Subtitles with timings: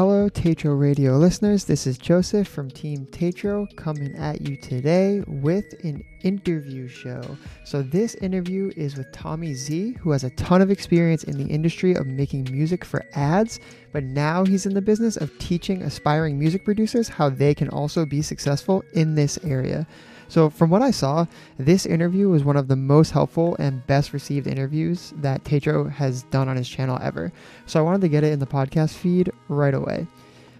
[0.00, 1.66] Hello, Tatro Radio listeners.
[1.66, 7.20] This is Joseph from Team Tatro coming at you today with an interview show.
[7.66, 11.52] So, this interview is with Tommy Z, who has a ton of experience in the
[11.52, 13.60] industry of making music for ads,
[13.92, 18.06] but now he's in the business of teaching aspiring music producers how they can also
[18.06, 19.86] be successful in this area.
[20.30, 21.26] So, from what I saw,
[21.58, 26.22] this interview was one of the most helpful and best received interviews that Tatro has
[26.24, 27.32] done on his channel ever.
[27.66, 30.06] So, I wanted to get it in the podcast feed right away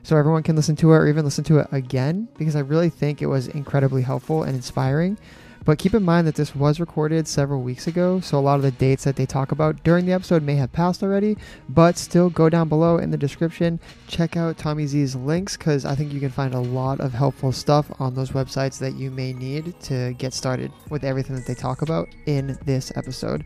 [0.02, 2.90] so everyone can listen to it or even listen to it again because I really
[2.90, 5.16] think it was incredibly helpful and inspiring.
[5.64, 8.62] But keep in mind that this was recorded several weeks ago, so a lot of
[8.62, 11.36] the dates that they talk about during the episode may have passed already.
[11.68, 13.78] But still, go down below in the description,
[14.08, 17.52] check out Tommy Z's links because I think you can find a lot of helpful
[17.52, 21.54] stuff on those websites that you may need to get started with everything that they
[21.54, 23.44] talk about in this episode.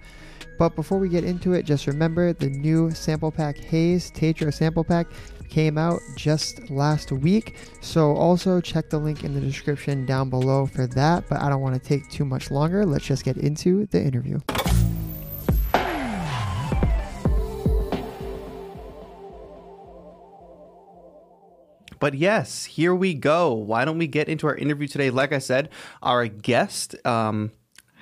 [0.56, 4.84] But before we get into it, just remember the new sample pack Haze Tatro sample
[4.84, 5.08] pack
[5.55, 7.55] came out just last week.
[7.80, 11.28] So also check the link in the description down below for that.
[11.28, 12.84] But I don't want to take too much longer.
[12.84, 14.41] Let's just get into the interview.
[22.00, 23.52] But yes, here we go.
[23.52, 25.11] Why don't we get into our interview today?
[25.11, 25.68] Like I said,
[26.02, 27.52] our guest, um,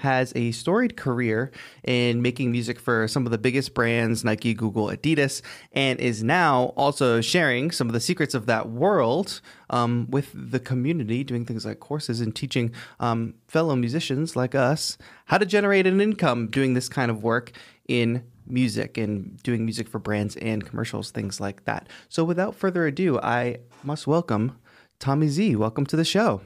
[0.02, 1.50] has a storied career
[1.84, 6.72] in making music for some of the biggest brands, Nike, Google, Adidas, and is now
[6.76, 11.64] also sharing some of the secrets of that world um, with the community, doing things
[11.64, 16.74] like courses and teaching um, fellow musicians like us how to generate an income doing
[16.74, 17.52] this kind of work
[17.88, 21.88] in music and doing music for brands and commercials, things like that.
[22.08, 24.58] So, without further ado, I must welcome
[24.98, 25.56] Tommy Z.
[25.56, 26.40] Welcome to the show.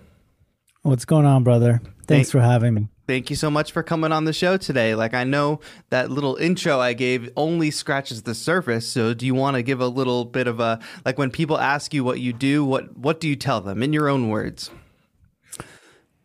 [0.82, 1.80] What's going on, brother?
[2.06, 2.88] Thanks Thank- for having me.
[3.06, 4.96] Thank you so much for coming on the show today.
[4.96, 8.86] Like I know that little intro I gave only scratches the surface.
[8.86, 11.94] So do you want to give a little bit of a like when people ask
[11.94, 14.70] you what you do, what what do you tell them in your own words?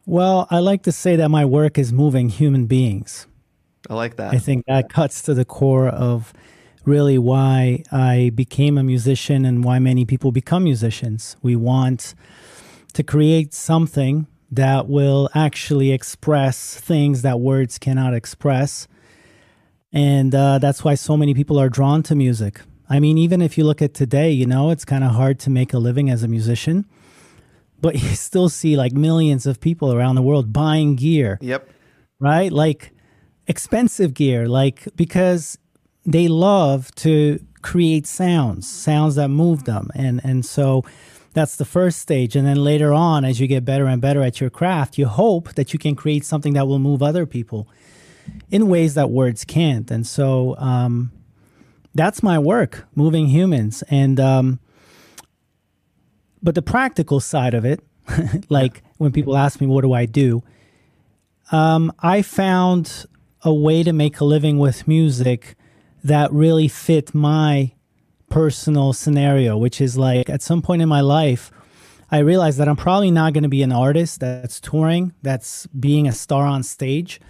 [0.08, 3.28] Well, I like to say that my work is moving human beings.
[3.90, 4.34] I like that.
[4.34, 6.34] I think that cuts to the core of
[6.86, 11.38] really why I became a musician and why many people become musicians.
[11.44, 12.16] We want
[12.94, 18.88] to create something that will actually express things that words cannot express.
[19.94, 22.62] And uh, that's why so many people are drawn to music.
[22.90, 25.50] I mean, even if you look at today, you know, it's kind of hard to
[25.50, 26.86] make a living as a musician,
[27.80, 31.38] but you still see like millions of people around the world buying gear.
[31.42, 31.70] Yep.
[32.20, 32.52] Right?
[32.52, 32.92] Like
[33.48, 35.58] expensive gear, like because
[36.06, 39.90] they love to create sounds, sounds that move them.
[39.96, 40.84] And and so
[41.34, 42.36] that's the first stage.
[42.36, 45.54] And then later on, as you get better and better at your craft, you hope
[45.54, 47.68] that you can create something that will move other people
[48.50, 49.90] in ways that words can't.
[49.90, 51.12] And so um,
[51.96, 53.84] that's my work, moving humans.
[53.90, 54.60] And um,
[56.42, 57.82] but the practical side of it,
[58.50, 60.44] like when people ask me, what do I do?
[61.52, 63.06] Um, I found
[63.44, 65.56] a way to make a living with music
[66.04, 67.74] that really fit my
[68.32, 71.52] personal scenario, which is like at some point in my life,
[72.10, 76.08] I realized that I'm probably not going to be an artist that's touring, that's being
[76.08, 77.22] a star on stage.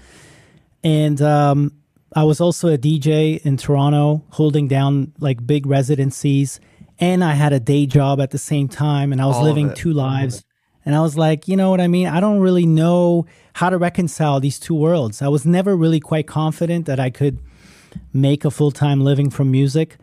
[0.84, 1.74] And um,
[2.16, 6.60] I was also a DJ in Toronto, holding down like big residencies.
[7.00, 9.74] And I had a day job at the same time, and I was All living
[9.74, 10.44] two lives.
[10.86, 12.08] And I was like, you know what I mean?
[12.08, 15.22] I don't really know how to reconcile these two worlds.
[15.22, 17.40] I was never really quite confident that I could
[18.14, 19.98] make a full time living from music.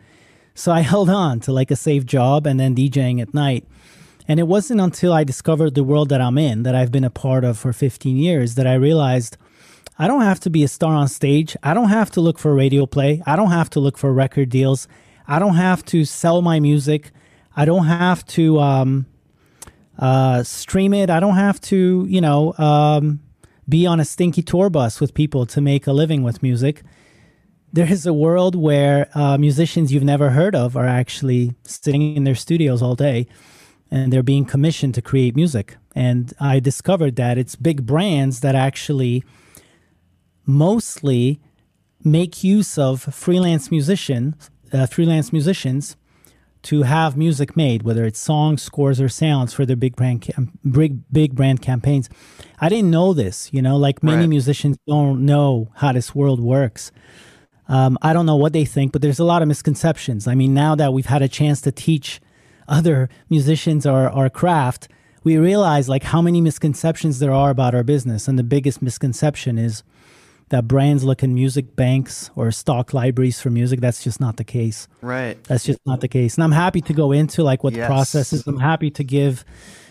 [0.59, 3.65] So I held on to like a safe job and then DJing at night.
[4.27, 7.09] And it wasn't until I discovered the world that I'm in, that I've been a
[7.09, 9.37] part of for 15 years, that I realized
[9.97, 11.57] I don't have to be a star on stage.
[11.63, 13.23] I don't have to look for radio play.
[13.25, 14.87] I don't have to look for record deals.
[15.27, 17.11] I don't have to sell my music.
[17.55, 19.07] I don't have to um,
[19.97, 21.09] uh, stream it.
[21.09, 23.21] I don't have to, you know, um,
[23.67, 26.83] be on a stinky tour bus with people to make a living with music
[27.71, 32.23] there is a world where uh, musicians you've never heard of are actually sitting in
[32.23, 33.27] their studios all day
[33.91, 35.77] and they're being commissioned to create music.
[35.95, 39.23] And I discovered that it's big brands that actually
[40.45, 41.39] mostly
[42.03, 45.95] make use of freelance musicians, uh, freelance musicians
[46.61, 50.51] to have music made, whether it's songs, scores, or sounds for their big brand, cam-
[50.69, 52.09] big big brand campaigns.
[52.59, 54.29] I didn't know this, you know, like many right.
[54.29, 56.91] musicians don't know how this world works.
[57.69, 60.27] Um, I don't know what they think, but there's a lot of misconceptions.
[60.27, 62.19] I mean, now that we've had a chance to teach
[62.67, 64.89] other musicians our, our craft,
[65.23, 68.27] we realize like how many misconceptions there are about our business.
[68.27, 69.83] And the biggest misconception is
[70.49, 73.81] that brands look in music banks or stock libraries for music.
[73.81, 74.87] That's just not the case.
[75.01, 75.41] Right.
[75.43, 76.35] That's just not the case.
[76.35, 77.83] And I'm happy to go into like what Yes.
[77.87, 78.47] the process is.
[78.47, 79.45] I'm happy to give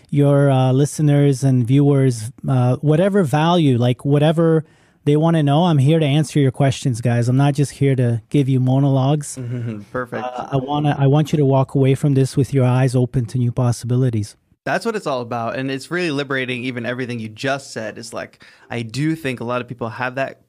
[0.09, 4.65] your uh, listeners and viewers uh, whatever value, like whatever
[5.09, 5.65] they want to know.
[5.65, 7.27] I'm here to answer your questions, guys.
[7.29, 9.37] I'm not just here to give you monologues.
[9.37, 9.83] Mhm.
[9.91, 10.23] Perfect.
[10.23, 10.95] Uh, I want to.
[10.99, 14.35] I want you to walk away from this with your eyes open to new possibilities.
[14.65, 15.55] That's what it's all about.
[15.57, 16.63] And it's really liberating.
[16.63, 20.13] Even everything you just said is like, I do think a lot of people have
[20.15, 20.41] that.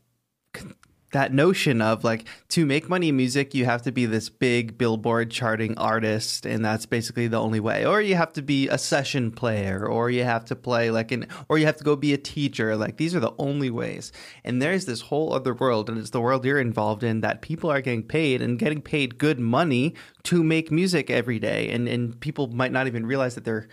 [1.13, 4.79] That notion of like to make money in music, you have to be this big
[4.79, 7.85] billboard charting artist, and that's basically the only way.
[7.85, 11.27] Or you have to be a session player, or you have to play like an,
[11.49, 12.77] or you have to go be a teacher.
[12.77, 14.13] Like these are the only ways.
[14.45, 17.71] And there's this whole other world, and it's the world you're involved in that people
[17.71, 22.21] are getting paid and getting paid good money to make music every day, and and
[22.21, 23.69] people might not even realize that they're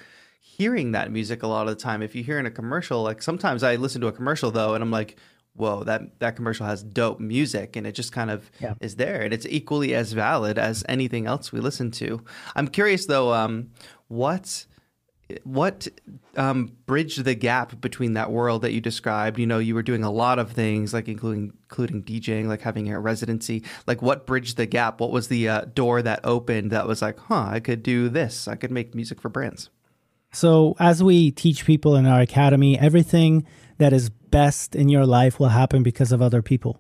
[0.57, 2.01] hearing that music a lot of the time.
[2.01, 4.83] If you hear in a commercial, like sometimes I listen to a commercial though, and
[4.83, 5.17] I'm like,
[5.57, 8.75] whoa, that that commercial has dope music, and it just kind of Yeah.
[8.79, 12.23] is there, and it's equally as valid as anything else we listen to.
[12.55, 13.71] I'm curious though, um,
[14.07, 14.65] what
[15.43, 15.87] what
[16.37, 19.37] um, bridged the gap between that world that you described?
[19.37, 22.89] You know, you were doing a lot of things, like including including DJing, like having
[22.91, 23.63] a residency.
[23.87, 25.01] Like, what bridged the gap?
[25.01, 28.47] What was the uh, door that opened that was like, huh, I could do this.
[28.47, 29.69] I could make music for brands.
[30.31, 33.45] So, as we teach people in our academy, everything
[33.79, 36.79] that is best in your life will happen because of other people.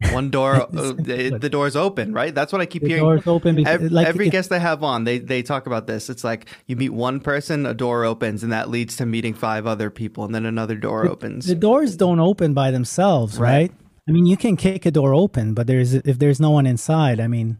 [0.12, 2.32] One door, uh, the, the door's open, right?
[2.32, 3.02] That's what I keep The hearing.
[3.02, 6.08] door's open because, Every, like, every guest I have on, they they talk about this.
[6.08, 9.66] It's like you meet one person, a door opens, and that leads to meeting five
[9.66, 11.46] other people, and then another door opens.
[11.46, 13.50] The doors don't open by themselves, Right.
[13.50, 13.72] right?
[14.08, 17.18] I mean, you can kick a door open, but there's if there's no one inside,
[17.18, 17.58] I mean,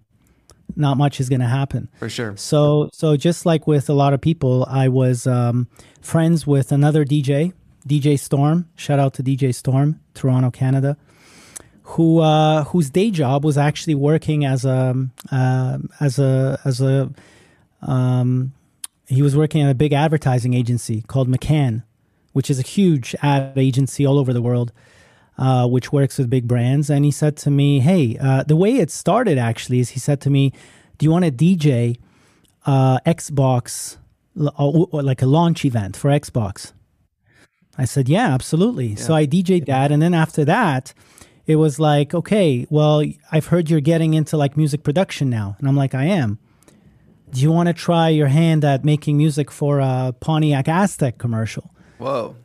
[0.76, 1.88] not much is going to happen.
[1.98, 2.36] for sure.
[2.36, 5.66] So, so just like with a lot of people, I was um,
[6.00, 7.52] friends with another DJ,
[7.88, 8.68] DJ Storm.
[8.76, 10.96] Shout out to DJ Storm, Toronto, Canada,
[11.82, 17.10] who uh, whose day job was actually working as a um as a as a
[17.82, 18.52] um,
[19.06, 21.82] he was working at a big advertising agency called McCann,
[22.32, 24.72] which is a huge ad agency all over the world
[25.38, 26.90] uh, which works with big brands.
[26.90, 30.20] And he said to me, Hey, uh, the way it started actually is he said
[30.22, 30.52] to me,
[30.98, 31.98] Do you want to DJ
[32.66, 33.96] uh, Xbox,
[34.36, 36.72] or like a launch event for Xbox?
[37.78, 38.96] I said, Yeah, absolutely.
[38.96, 39.92] So I DJ'd that.
[39.92, 40.92] And then after that,
[41.46, 43.02] it was like, Okay, well,
[43.32, 45.56] I've heard you're getting into like music production now.
[45.58, 46.38] And I'm like, I am.
[47.30, 51.70] Do you want to try your hand at making music for a Pontiac Aztek commercial?
[51.98, 52.36] Whoa,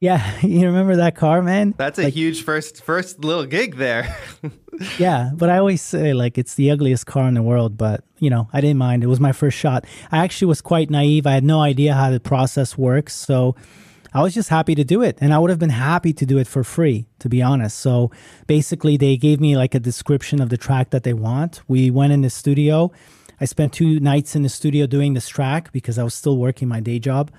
[0.00, 1.74] Yeah, you remember that car, man?
[1.76, 4.16] that's a huge first first little gig there.
[4.98, 8.30] Yeah, but I always say like it's the ugliest car in the world, but you
[8.30, 9.04] know, I didn't mind.
[9.04, 9.84] It was my first shot.
[10.10, 11.26] I actually was quite naive.
[11.26, 13.54] I had no idea how the process works, so
[14.14, 15.18] I was just happy to do it.
[15.20, 17.78] And I would have been happy to do it for free, to be honest.
[17.78, 18.10] So
[18.46, 21.62] basically they gave me like a description of the track that they want.
[21.68, 22.92] We went in the studio.
[23.40, 26.68] I spent two nights in the studio doing this track because I was still working
[26.68, 27.30] my day job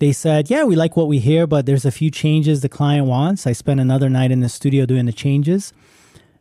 [0.00, 3.06] they said, Yeah, we like what we hear, but there's a few changes the client
[3.06, 3.46] wants.
[3.46, 5.72] I spent another night in the studio doing the changes.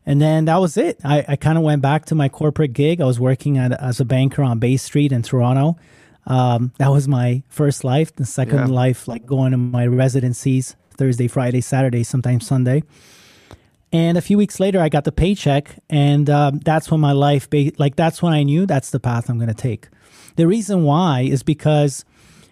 [0.06, 1.00] And then that was it.
[1.04, 3.00] I, I kind of went back to my corporate gig.
[3.00, 5.77] I was working at, as a banker on Bay Street in Toronto.
[6.29, 8.15] Um, that was my first life.
[8.15, 8.65] The second Yeah.
[8.67, 12.83] life, like going to my residencies Thursday, Friday, Saturday, sometimes Sunday.
[13.91, 17.50] And a few weeks later, I got the paycheck, and um, that's when my life,
[17.50, 19.88] ba- like that's when I knew that's the path I'm going to take.
[20.36, 22.05] The reason why is because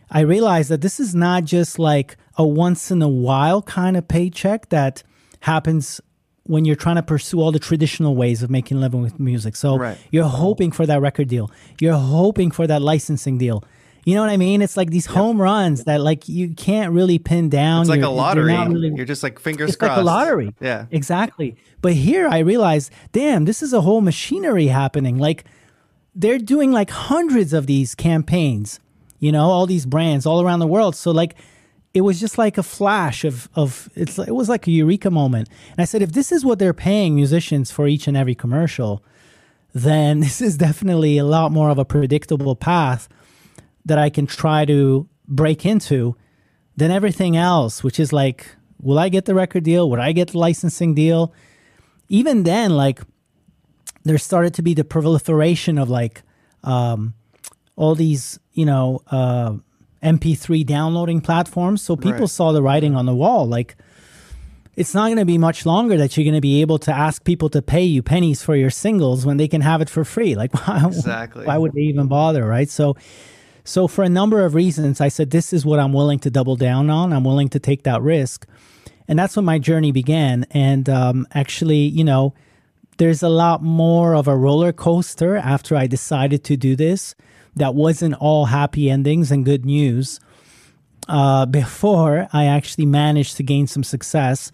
[0.09, 4.07] I realized that this is not just like a once in a while kind of
[4.07, 5.03] paycheck that
[5.41, 6.01] happens
[6.47, 9.55] when you're trying to pursue all the traditional ways of making a living with music.
[9.55, 9.97] So Right.
[10.11, 11.51] you're hoping for that record deal.
[11.79, 13.63] You're hoping for that licensing deal.
[14.05, 14.61] You know what I mean?
[14.61, 17.81] It's like these home runs that like you can't really pin down.
[17.81, 18.53] It's like You're- a you're lottery.
[18.73, 19.97] really- You're just like fingers it's crossed.
[19.97, 20.53] like a lottery.
[20.61, 20.85] Yeah.
[20.91, 21.57] Exactly.
[21.81, 25.17] But here I realized, damn, this is a whole machinery happening.
[25.17, 25.43] Like
[26.15, 28.79] they're doing like hundreds of these campaigns,
[29.19, 30.95] you know, all these brands all around the world.
[30.95, 31.35] So like
[31.93, 35.49] it was just like a flash of of it's it was like a eureka moment.
[35.71, 39.03] And I said, if this is what they're paying musicians for each and every commercial,
[39.73, 43.07] then this is definitely a lot more of a predictable path
[43.85, 46.15] that I can try to break into
[46.75, 49.89] than everything else, which is like, will I get the record deal?
[49.89, 51.33] Would I get the licensing deal?
[52.09, 53.01] Even then, like,
[54.03, 56.23] there started to be the proliferation of like
[56.63, 57.13] um,
[57.75, 59.55] all these, you know, uh,
[60.03, 61.81] MP3 downloading platforms.
[61.81, 62.29] So people Right.
[62.29, 63.45] saw the writing on the wall.
[63.47, 63.75] Like,
[64.75, 67.23] it's not going to be much longer that you're going to be able to ask
[67.23, 70.35] people to pay you pennies for your singles when they can have it for free.
[70.35, 71.45] Like, why, Exactly.
[71.45, 72.69] why would they even bother, right?
[72.69, 72.95] So,
[73.63, 76.55] so for a number of reasons, I said this is what I'm willing to double
[76.55, 77.11] down on.
[77.11, 78.45] I'm willing to take that risk.
[79.09, 80.45] and that's when my journey began.
[80.51, 82.33] And um, actually, you know,
[82.97, 87.15] there's a lot more of a roller coaster after I decided to do this.
[87.57, 90.19] That wasn't all happy endings and good news.
[91.07, 94.51] Uh, before I actually managed to gain some success,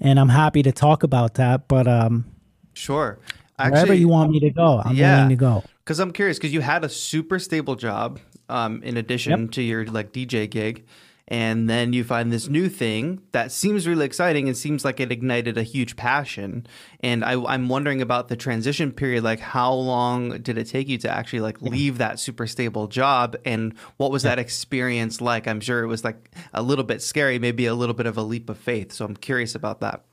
[0.00, 1.68] and I'm happy to talk about that.
[1.68, 2.24] But um,
[2.72, 3.18] sure,
[3.58, 5.64] Actually, wherever you want me to go, I'm yeah, willing to go.
[5.84, 9.50] Because I'm curious, because you had a super stable job um, in addition yep.
[9.52, 10.86] to your like DJ gig,
[11.28, 15.10] and then you find this new thing that seems really exciting and seems like it
[15.10, 16.66] ignited a huge passion.
[17.00, 20.98] And I, am wondering about the transition period like how long did it take you
[20.98, 23.36] to actually like leave that super stable job?
[23.46, 25.48] And what was that experience like?
[25.48, 28.22] I'm sure it was like a little bit scary maybe a little bit of a
[28.22, 28.92] leap of faith.
[28.92, 30.04] So i'm curious about that.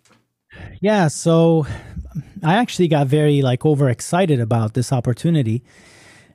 [0.81, 1.65] Yeah so
[2.43, 5.63] i actually got very like overexcited about this opportunity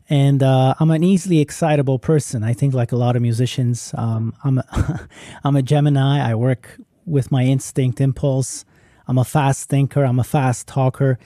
[0.09, 2.45] and uh, I'm an easily excitable person.
[2.45, 5.09] I think, like a lot of musicians, um, I'm a,
[5.45, 6.21] I'm a Gemini.
[6.21, 8.65] I work with my instinct, impulse.
[9.09, 10.05] I'm a fast thinker.
[10.05, 11.19] I'm a fast talker,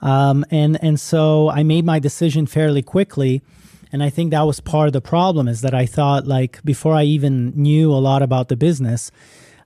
[0.00, 3.42] um, and and so I made my decision fairly quickly.
[3.90, 6.94] And I think that was part of the problem is that I thought like before
[6.94, 9.10] I even knew a lot about the business,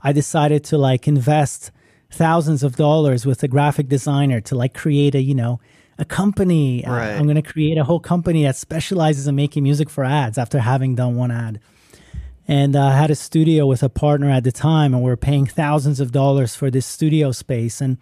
[0.01, 1.73] I decided to like invest
[2.09, 5.59] thousands of dollars with a graphic designer to like create a you know
[5.99, 6.85] a company.
[6.85, 7.11] Uh, right.
[7.13, 10.39] Uh, I'm going to create a whole company that specializes in making music for ads
[10.39, 11.61] after having done one ad.
[12.49, 15.17] And uh, I had a studio with a partner at the time, and we are
[15.17, 17.81] paying thousands of dollars for this studio space.
[17.81, 17.99] And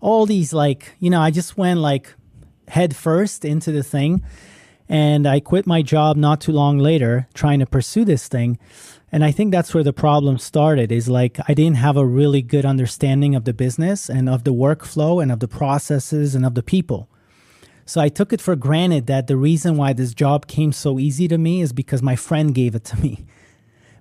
[0.00, 2.14] all these, like, you know, I just went like
[2.68, 4.22] head first into the thing.
[4.88, 8.58] And I quit my job not too long later trying to pursue this thing.
[9.10, 12.40] And I think that's where the problem started is like I didn't have a really
[12.40, 16.54] good understanding of the business and of the workflow and of the processes and of
[16.54, 17.08] the people.
[17.84, 21.28] So I took it for granted that the reason why this job came so easy
[21.28, 23.24] to me is because my friend gave it to me.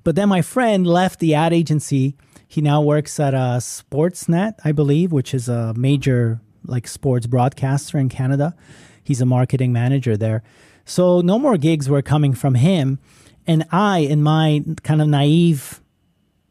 [0.03, 2.15] But then my friend left the ad agency.
[2.47, 7.27] He now works at a uh, Sportsnet, I believe, which is a major like sports
[7.27, 8.55] broadcaster in Canada.
[9.03, 10.43] He's a marketing manager there.
[10.85, 12.99] So no more gigs were coming from him.
[13.47, 15.81] And I, in my kind of naive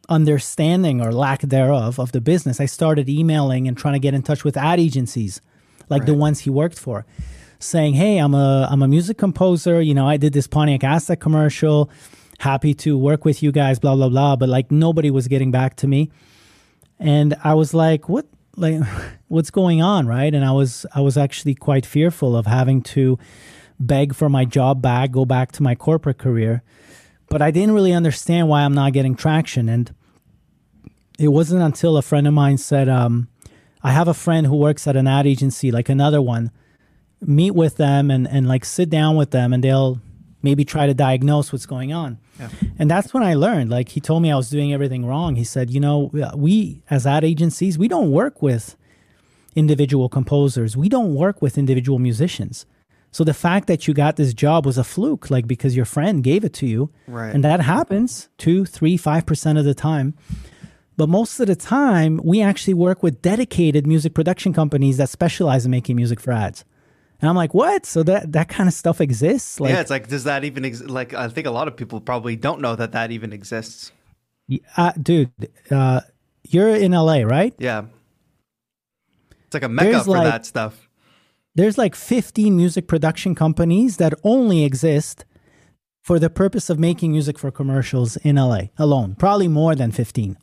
[0.08, 4.22] understanding or lack thereof of the business, I started emailing and trying to get in
[4.22, 5.40] touch with ad agencies
[5.90, 6.06] like right.
[6.06, 7.04] the ones he worked for,
[7.58, 9.80] saying, "Hey, I'm a I'm a music composer.
[9.80, 11.90] You know, I did this Pontiac Aztek commercial.
[12.38, 13.78] Happy to work with you guys.
[13.78, 16.10] Blah blah blah." But like nobody was getting back to me,
[16.98, 18.26] and I was like, "What?
[18.56, 18.80] Like,
[19.28, 20.34] what's going on?" Right?
[20.34, 23.18] And I was I was actually quite fearful of having to
[23.80, 26.62] beg for my job back, go back to my corporate career.
[27.28, 29.68] But I didn't really understand why I'm not getting traction.
[29.68, 29.92] And
[31.18, 33.28] it wasn't until a friend of mine said, um,
[33.82, 36.50] I have a friend who works at an ad agency, like another one.
[37.22, 40.00] Meet with them and, and like sit down with them and they'll
[40.42, 42.18] maybe try to diagnose what's going on.
[42.38, 42.48] Yeah.
[42.78, 43.70] And that's when I learned.
[43.70, 45.36] Like he told me I was doing everything wrong.
[45.36, 48.76] He said, you know, we as ad agencies, we don't work with
[49.54, 50.76] individual composers.
[50.76, 52.64] We don't work with individual musicians.
[53.12, 56.22] So the fact that you got this job was a fluke, like because your friend
[56.22, 56.90] gave it to you.
[57.08, 57.34] Right.
[57.34, 60.14] And that happens two, three, five percent of the time.
[61.00, 65.64] But most of the time, we actually work with dedicated music production companies that specialize
[65.64, 66.62] in making music for ads.
[67.22, 67.86] And I'm like, what?
[67.86, 69.58] So that that kind of stuff exists?
[69.58, 71.14] Like, yeah, it's like, does that even ex- like?
[71.14, 73.92] I think a lot of people probably don't know that that even exists.
[74.76, 75.32] Uh, dude,
[75.70, 76.02] uh,
[76.46, 77.54] you're in LA, right?
[77.56, 77.84] Yeah,
[79.46, 80.86] it's like a mecca there's for like, that stuff.
[81.54, 85.24] There's like 15 music production companies that only exist
[86.02, 89.14] for the purpose of making music for commercials in LA alone.
[89.18, 90.36] Probably more than 15.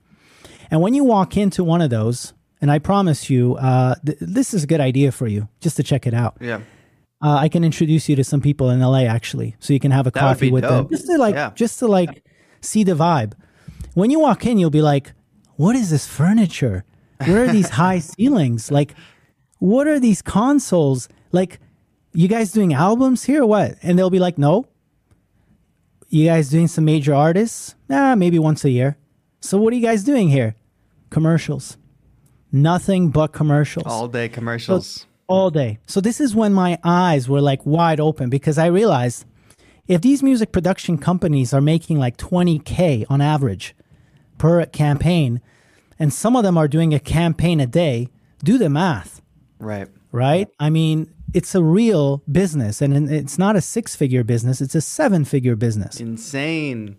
[0.71, 4.53] And when you walk into one of those, and I promise you, uh, th- this
[4.53, 6.37] is a good idea for you just to check it out.
[6.41, 6.61] Yeah.
[7.21, 10.05] Uh, I can introduce you to some people in LA actually, so you can have
[10.05, 10.89] a that coffee with dope.
[10.89, 11.51] them, just to like, yeah.
[11.55, 12.23] just to like
[12.61, 13.33] see the vibe.
[13.95, 15.13] When you walk in, you'll be like,
[15.55, 16.83] "What is this furniture?
[17.25, 18.69] Where are these high ceilings?
[18.69, 18.93] Like,
[19.57, 21.09] what are these consoles?
[21.31, 21.59] Like,
[22.13, 23.41] you guys doing albums here?
[23.41, 24.67] Or what?" And they'll be like, "No."
[26.09, 27.75] You guys doing some major artists?
[27.89, 28.97] Nah, maybe once a year.
[29.39, 30.55] So what are you guys doing here?
[31.09, 31.77] Commercials.
[32.51, 33.87] Nothing but commercials.
[33.87, 34.87] All day commercials.
[34.87, 35.79] So, all day.
[35.85, 39.25] So this is when my eyes were like wide open because I realized
[39.87, 43.75] if these music production companies are making like 20k on average
[44.37, 45.41] per campaign
[45.99, 48.09] and some of them are doing a campaign a day,
[48.43, 49.21] do the math.
[49.59, 49.87] Right.
[50.11, 50.47] Right?
[50.59, 55.55] I mean, it's a real business and it's not a six-figure business, it's a seven-figure
[55.55, 55.99] business.
[55.99, 56.97] Insane.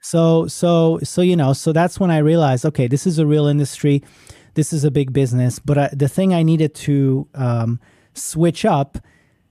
[0.00, 3.46] So so so you know so that's when I realized okay this is a real
[3.46, 4.02] industry,
[4.54, 5.58] this is a big business.
[5.58, 7.80] But I, the thing I needed to um,
[8.14, 8.98] switch up,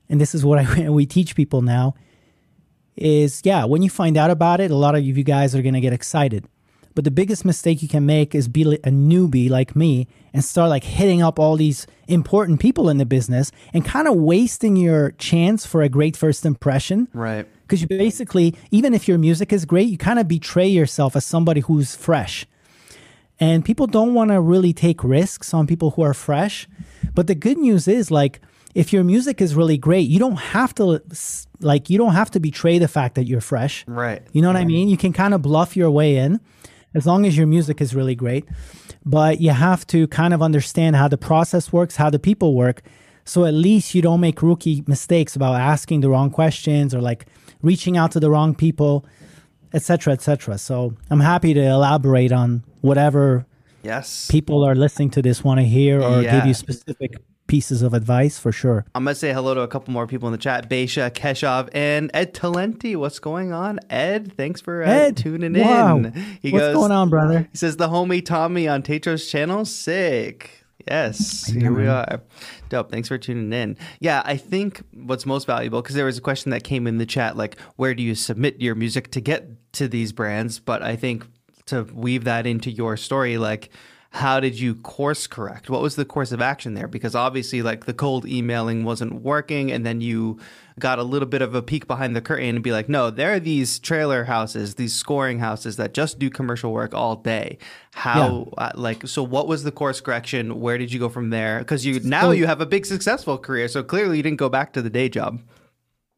[0.09, 1.95] and this is what I, we teach people now,
[2.95, 5.81] is yeah when you find out about it, a lot of you guys are gonna
[5.81, 6.47] get excited.
[6.97, 10.71] But the biggest mistake you can make is be a newbie like me and start
[10.71, 15.11] like hitting up all these important people in the business and kind of wasting your
[15.11, 17.07] chance for a great first impression.
[17.13, 17.47] Right.
[17.67, 21.25] Because you basically, even if your music is great, you kind of betray yourself as
[21.25, 22.45] somebody who's fresh.
[23.39, 26.67] And people don't want to really take risks on people who are fresh.
[27.13, 28.39] But the good news is, like,
[28.73, 31.01] if your music is really great, you don't have to
[31.59, 33.83] like you don't have to betray the fact that you're fresh.
[33.87, 34.21] Right.
[34.31, 34.61] You know what right.
[34.61, 34.87] I mean?
[34.87, 36.39] You can kind of bluff your way in
[36.93, 38.45] as long as your music is really great.
[39.05, 42.81] But you have to kind of understand how the process works, how the people work.
[43.25, 47.25] So at least you don't make rookie mistakes about asking the wrong questions or like
[47.61, 49.05] reaching out to the wrong people,
[49.73, 50.57] etc., etc.
[50.57, 53.45] So I'm happy to elaborate on whatever
[53.83, 56.37] yes people are listening to this want to hear or yeah.
[56.37, 57.15] give you specific
[57.47, 58.85] pieces of advice for sure.
[58.93, 62.11] I'm gonna say hello to a couple more people in the chat: Beisha, Keshav, and
[62.13, 62.95] Ed Talenti.
[62.95, 64.33] What's going on, Ed?
[64.33, 65.97] Thanks for uh, Ed, tuning wow.
[65.97, 66.13] in.
[66.41, 67.47] He What's goes, going on, brother?
[67.51, 70.65] He says the homie Tommy on Tatro's channel, sick.
[70.87, 72.21] Yes, here we are.
[72.69, 72.91] Dope.
[72.91, 73.77] Thanks for tuning in.
[73.99, 77.05] Yeah, I think what's most valuable because there was a question that came in the
[77.05, 80.59] chat, like where do you submit your music to get to these brands?
[80.59, 81.25] But I think
[81.67, 83.69] to weave that into your story, like
[84.11, 85.69] how did you course correct?
[85.69, 86.87] What was the course of action there?
[86.87, 90.39] Because obviously, like the cold emailing wasn't working, and then you
[90.79, 93.33] got a little bit of a peek behind the curtain and be like, no, there
[93.33, 97.57] are these trailer houses, these scoring houses that just do commercial work all day.
[97.93, 98.63] How, yeah.
[98.65, 100.59] uh, like, so what was the course correction?
[100.59, 101.59] Where did you go from there?
[101.59, 104.49] Because you now so, you have a big successful career, so clearly you didn't go
[104.49, 105.41] back to the day job.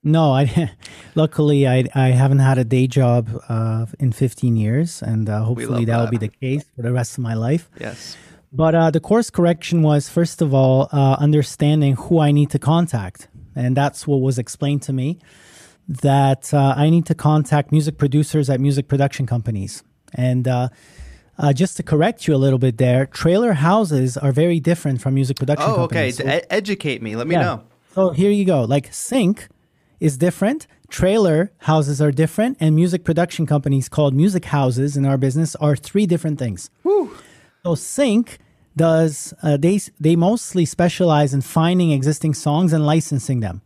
[0.03, 0.71] No, I.
[1.15, 5.85] luckily, I I haven't had a day job uh, in 15 years, and uh, hopefully
[5.85, 7.69] that, that will be the case for the rest of my life.
[7.79, 8.17] Yes.
[8.51, 12.59] But uh, the course correction was first of all uh, understanding who I need to
[12.59, 13.27] contact,
[13.59, 15.19] and that's what was explained to me.
[15.87, 20.69] That uh, I need to contact music producers at music production companies, and uh,
[21.53, 25.37] just to correct you a little bit there, trailer houses are very different from music
[25.37, 26.19] production oh, companies.
[26.19, 26.41] okay.
[26.41, 27.15] So, educate me.
[27.15, 27.41] Let me yeah.
[27.41, 27.63] know.
[27.95, 28.63] So here you go.
[28.63, 29.47] Like Sync
[29.99, 30.67] is different.
[30.89, 35.75] Trailer houses are different, and music production companies called music houses in our business are
[35.75, 36.69] three different things.
[36.83, 37.15] Woo.
[37.63, 38.37] So Sync
[38.79, 43.61] does uh, they they mostly specialize in finding existing songs and licensing them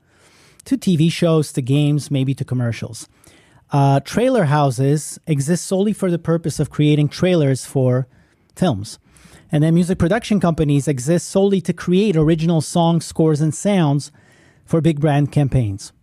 [0.65, 3.07] to TV shows, to games, maybe to commercials.
[3.71, 8.07] Uh, trailer houses exist solely for the purpose of creating trailers for
[8.55, 8.97] films.
[9.51, 14.11] And then music production companies exist solely to create original songs, scores, and sounds
[14.65, 15.93] for big brand campaigns.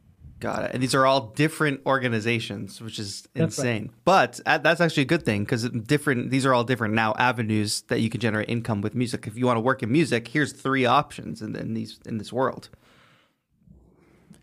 [0.40, 0.70] Got it.
[0.72, 3.82] And these are all different organizations, which is that's insane.
[3.82, 3.90] Right.
[4.04, 6.30] But uh, that's actually a good thing because different.
[6.30, 9.26] These are all different now avenues that you can generate income with music.
[9.26, 12.32] If you want to work in music, here's three options in, in these in this
[12.32, 12.70] world.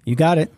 [0.05, 0.53] You got it.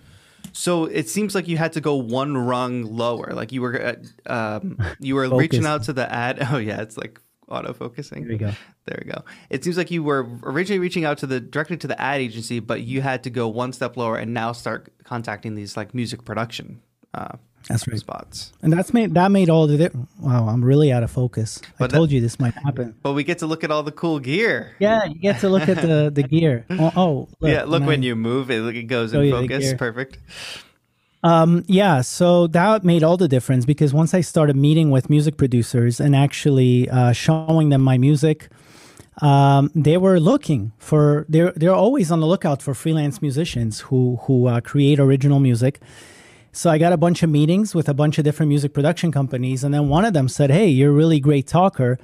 [0.51, 3.31] So it seems like you had to go one rung lower.
[3.33, 6.39] Like you were, uh, um, you were reaching out to the ad.
[6.51, 8.21] Oh yeah, it's like autofocusing.
[8.21, 8.51] There we go.
[8.89, 9.23] There we go.
[9.51, 12.59] It seems like you were originally reaching out to the directly to the ad agency,
[12.59, 16.25] but you had to go one step lower and now start contacting these like music
[16.25, 16.81] production.
[17.13, 17.99] Uh, that's right.
[17.99, 18.51] Spots.
[18.63, 20.09] And that's made that made all the difference.
[20.19, 21.61] Wow, I'm really out of focus.
[21.77, 22.95] But I told that, you this might happen.
[23.03, 24.75] But we get to look at all the cool gear.
[24.79, 26.65] Yeah, you get to look at the the gear.
[26.71, 27.65] Oh, oh look, yeah.
[27.65, 29.75] Look when I, you move, it, it goes in focus.
[29.75, 30.17] Perfect.
[31.21, 35.35] Um, yeah, so that made all the difference because once I started meeting with music
[35.37, 38.49] producers and actually uh, showing them my music,
[39.21, 44.17] um, they were looking for they're they're always on the lookout for freelance musicians who
[44.23, 45.79] who uh, create original music.
[46.51, 49.63] So I got a bunch of meetings with a bunch of different music production companies,
[49.63, 51.99] and then one of them said, "Hey, you're a really great talker.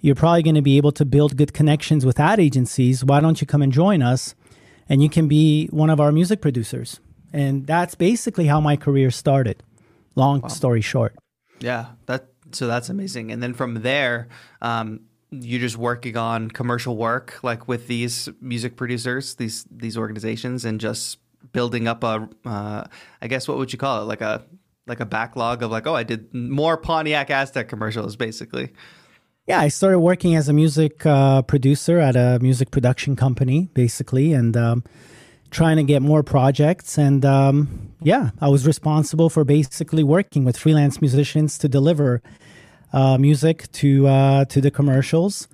[0.00, 3.04] You're probably going to be able to build good connections with ad agencies.
[3.04, 4.34] Why don't you come and join us,
[4.88, 7.00] and you can be one of our music producers?"
[7.34, 9.62] and that's basically how my career started.
[10.14, 10.48] Long wow.
[10.48, 11.16] story short.
[11.58, 13.32] Yeah, that so that's amazing.
[13.32, 14.28] And then from there,
[14.62, 15.00] um,
[15.42, 20.80] you're just working on commercial work, like with these music producers, these these organizations, and
[20.80, 21.18] just
[21.52, 22.84] building up a, uh,
[23.22, 24.44] I guess what would you call it, like a
[24.86, 28.72] like a backlog of like, oh, I did more Pontiac Aztek commercials, basically.
[29.46, 34.32] Yeah, I started working as a music uh, producer at a music production company, basically,
[34.32, 34.56] and.
[34.56, 34.84] Um,
[35.54, 36.98] trying to get more projects.
[36.98, 42.22] And um, yeah, I was responsible for basically working with freelance musicians to deliver
[42.94, 45.48] uh, music to uh, to the commercials.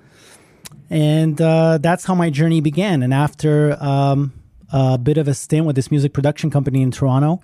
[0.91, 3.03] And uh, that's how my journey began.
[3.03, 4.33] And after um,
[4.73, 7.41] a bit of a stint with this music production company in Toronto,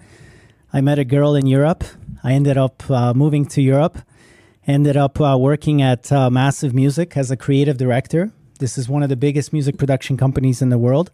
[0.73, 1.85] I met a girl in Europe.
[2.23, 3.99] I ended up uh, moving to Europe.
[4.67, 8.33] Ended up uh, working at Massive Music as a creative director.
[8.59, 11.11] This is one of the biggest music production companies in the world.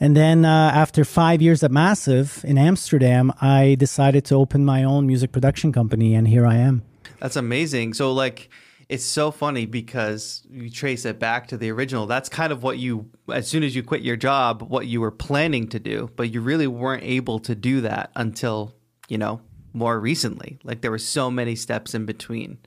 [0.00, 4.82] And then uh, after five years at Massive in Amsterdam, I decided to open my
[4.82, 6.82] own music production company, and here I am.
[7.24, 7.94] That's amazing.
[7.94, 8.50] So like
[8.90, 12.04] it's so funny because you trace it back to the original.
[12.04, 15.10] That's kind of what you as soon as you quit your job, what you were
[15.10, 18.74] planning to do, but you really weren't able to do that until,
[19.08, 19.40] you know,
[19.72, 20.58] more recently.
[20.64, 22.58] Like there were so many steps in between.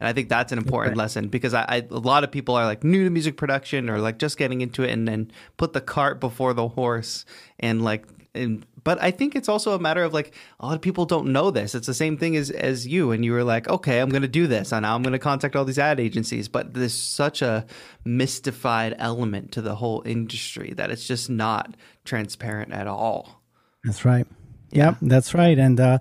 [0.00, 1.04] And I think that's an important right.
[1.04, 3.98] lesson because I, I, a lot of people are like new to music production or
[3.98, 7.24] like just getting into it and then put the cart before the horse
[7.60, 10.80] and like and but I think it's also a matter of like a lot of
[10.80, 11.74] people don't know this.
[11.74, 14.28] It's the same thing as as you, and you were like, okay, I'm going to
[14.28, 16.48] do this, and now I'm going to contact all these ad agencies.
[16.48, 17.66] But there's such a
[18.04, 23.42] mystified element to the whole industry that it's just not transparent at all.
[23.84, 24.26] That's right.
[24.70, 25.58] Yeah, yep, that's right.
[25.58, 25.98] And uh,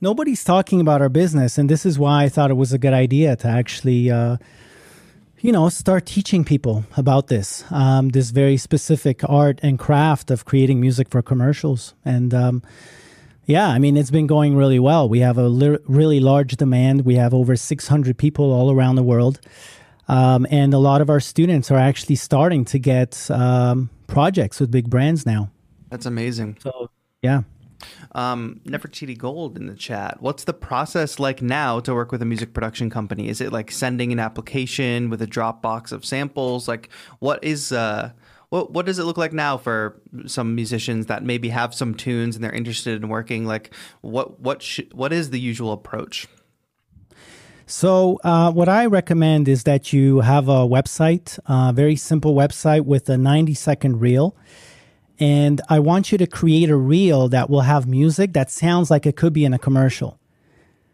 [0.00, 2.94] nobody's talking about our business, and this is why I thought it was a good
[2.94, 4.10] idea to actually.
[4.10, 4.38] Uh,
[5.44, 10.46] you know, start teaching people about this, um, this very specific art and craft of
[10.46, 11.92] creating music for commercials.
[12.02, 12.62] And um,
[13.44, 15.06] yeah, I mean, it's been going really well.
[15.06, 17.04] We have a li- really large demand.
[17.04, 19.38] We have over 600 people all around the world.
[20.08, 24.70] Um, and a lot of our students are actually starting to get um, projects with
[24.70, 25.50] big brands now.
[25.90, 26.56] That's amazing.
[26.62, 26.88] So,
[27.20, 27.42] yeah.
[28.12, 30.20] Um, Nefertiti Gold in the chat.
[30.20, 33.28] What's the process like now to work with a music production company?
[33.28, 36.68] Is it like sending an application with a Dropbox of samples?
[36.68, 38.12] Like, what is uh,
[38.50, 42.36] what what does it look like now for some musicians that maybe have some tunes
[42.36, 43.46] and they're interested in working?
[43.46, 46.28] Like, what what sh- what is the usual approach?
[47.66, 52.82] So, uh, what I recommend is that you have a website, a very simple website
[52.82, 54.36] with a 90 second reel
[55.18, 59.06] and I want you to create a reel that will have music that sounds like
[59.06, 60.18] it could be in a commercial.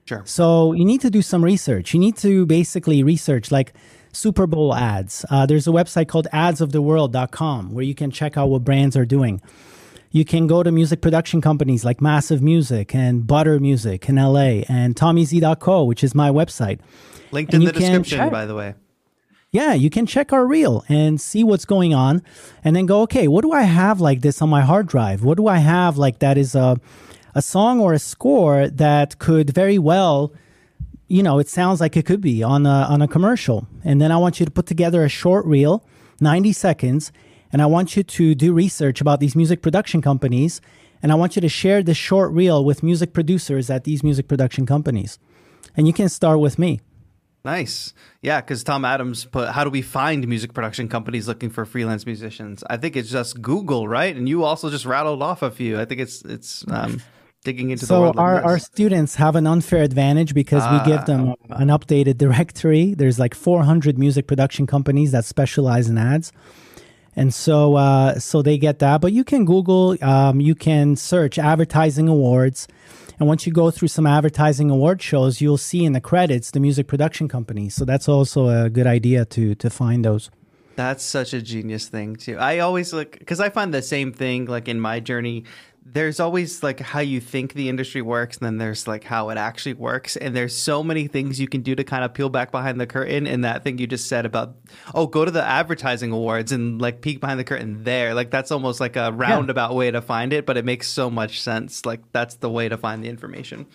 [0.05, 0.23] Sure.
[0.27, 1.95] So you need to do some research.
[1.95, 3.73] You need to basically research like
[4.13, 5.25] Super Bowl ads.
[5.31, 9.41] Uh, there's a website called adsoftheworld.com where you can check out what brands are doing.
[10.11, 14.65] You can go to music production companies like Massive Music and Butter Music in LA
[14.69, 16.81] and TommyZ.co, which is my website.
[17.31, 18.75] Linked in the description, by the way
[19.53, 22.23] yeah, you can check our reel and see what's going on
[22.63, 25.25] and then go, okay, what do I have like this on my hard drive?
[25.25, 26.79] What do I have like that is a,
[27.35, 30.33] a song or a score that could very well,
[31.09, 33.67] you know, it sounds like it could be on a, on a commercial.
[33.83, 35.85] And then I want you to put together a short reel,
[36.21, 37.11] 90 seconds,
[37.53, 40.61] and I want you to do research about these music production companies.
[41.03, 44.29] And I want you to share this short reel with music producers at these music
[44.29, 45.19] production companies.
[45.77, 46.81] And you can start with me.
[47.45, 47.95] Nice.
[48.21, 52.05] Yeah, because Tom Adams put, How do we find music production companies looking for freelance
[52.05, 52.63] musicians?
[52.69, 54.15] I think it's just Google, right?
[54.15, 55.81] And you also just rattled off a few.
[55.81, 57.01] I think it's it's um,
[57.45, 58.17] digging into so the world.
[58.17, 61.55] So our, our students have an unfair advantage because we give them ah.
[61.57, 62.95] an updated directory.
[62.95, 66.33] There's like 400 music production companies that specialize in ads.
[67.17, 69.01] And so, uh, so they get that.
[69.01, 72.69] But you can Google, um, you can search advertising awards
[73.21, 76.59] and once you go through some advertising award shows, you'll see in the credits the
[76.59, 77.75] music production companies.
[77.75, 80.31] So that's also a good idea to to find those.
[80.77, 82.39] That's such a genius thing too.
[82.39, 85.45] I always look because I find the same thing like in my journey
[85.85, 89.39] there's always like how you think the industry works and then there's like how it
[89.39, 92.51] actually works and there's so many things you can do to kind of peel back
[92.51, 94.55] behind the curtain and that thing you just said about
[94.95, 98.15] oh go to the advertising awards and like peek behind the curtain there.
[98.15, 99.77] Like that's almost like a roundabout yeah.
[99.77, 101.85] way to find it but it makes so much sense.
[101.87, 103.67] Like that's the way to find the information.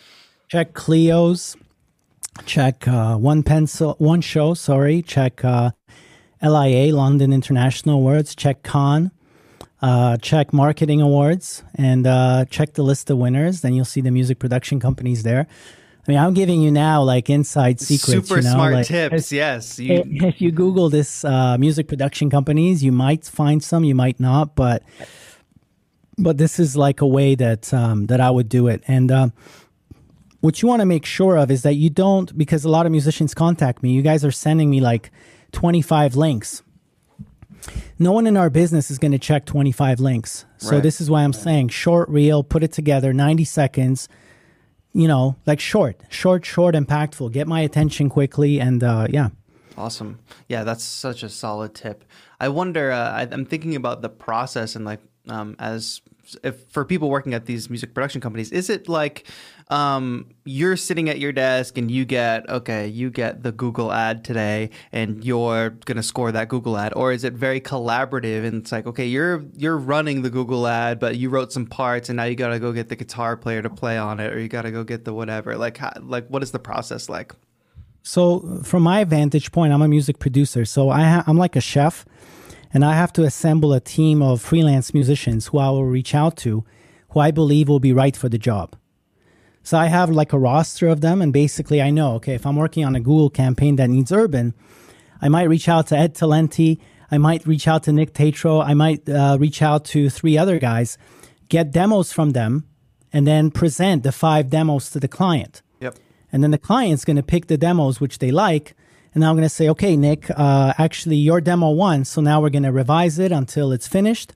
[0.47, 1.57] Check clio's
[2.45, 5.71] check uh, one pencil one show sorry check uh,
[6.41, 9.09] lia london international awards check Cannes
[9.85, 13.61] uh, check marketing awards and uh, check the list of winners.
[13.61, 15.45] Then you'll see the music production companies there.
[16.07, 18.27] I mean, I'm giving you now like inside secrets.
[18.27, 18.53] Super you know?
[18.53, 19.31] smart like, tips.
[19.31, 19.77] If, yes.
[19.77, 20.03] You...
[20.07, 24.55] If you Google this uh, music production companies, you might find some, you might not,
[24.55, 24.81] but
[26.17, 28.81] but this is like a way that um, that I would do it.
[28.87, 29.33] And um,
[30.41, 32.91] what you want to make sure of is that you don't, because a lot of
[32.91, 33.91] musicians contact me.
[33.91, 35.11] You guys are sending me like
[35.51, 36.63] 25 links
[37.99, 40.45] no one in our business is going to check 25 links.
[40.57, 40.83] So right.
[40.83, 44.09] this is why I'm saying short reel, put it together, 90 seconds,
[44.93, 47.31] you know, like short, short, short, impactful.
[47.31, 48.59] Get my attention quickly.
[48.59, 49.29] And uh, yeah.
[49.77, 50.19] Awesome.
[50.47, 52.05] Yeah, that's such a solid tip.
[52.39, 56.01] I wonder, uh, I, am thinking about the process and like um, as
[56.43, 59.27] if for people working at these music production companies, is it like
[59.69, 64.23] um, you're sitting at your desk and you get okay, you get the Google ad
[64.23, 68.71] today, and you're gonna score that Google ad, or is it very collaborative and it's
[68.71, 72.23] like okay, you're you're running the Google ad, but you wrote some parts, and now
[72.23, 74.83] you gotta go get the guitar player to play on it, or you gotta go
[74.83, 75.57] get the whatever.
[75.57, 77.33] Like how, like what is the process like?
[78.07, 81.61] So from my vantage point, I'm a music producer, so I ha- I'm like a
[81.61, 82.05] chef
[82.75, 86.35] and I have to assemble a team of freelance musicians who I will reach out
[86.39, 86.65] to,
[87.11, 88.75] who I believe will be right for the job.
[89.63, 92.57] So I have like a roster of them, and basically I know, okay, if I'm
[92.57, 94.53] working on a Google campaign that needs urban,
[95.21, 96.77] I might reach out to Ed Talenti,
[97.09, 100.59] I might reach out to Nick Tatro, I might uh, reach out to three other
[100.59, 100.97] guys,
[101.47, 102.67] get demos from them,
[103.13, 105.61] and then present the five demos to the client.
[105.79, 105.95] Yep.
[106.29, 108.75] And then the client's going to pick the demos which they like.
[109.15, 112.05] And now I'm going to say, okay, Nick, uh, actually your demo won.
[112.05, 114.33] So now we're going to revise it until it's finished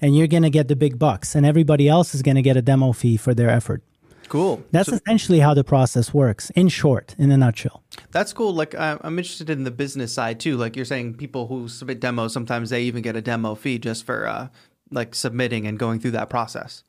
[0.00, 1.34] and you're going to get the big bucks.
[1.36, 3.82] And everybody else is going to get a demo fee for their effort.
[4.28, 4.64] Cool.
[4.72, 7.82] That's So- essentially how the process works, in short, in a nutshell.
[8.10, 8.52] That's cool.
[8.54, 10.56] Like I'm interested in the business side too.
[10.56, 14.04] Like you're saying, people who submit demos sometimes they even get a demo fee just
[14.04, 14.48] for uh,
[14.90, 16.82] like submitting and going through that process.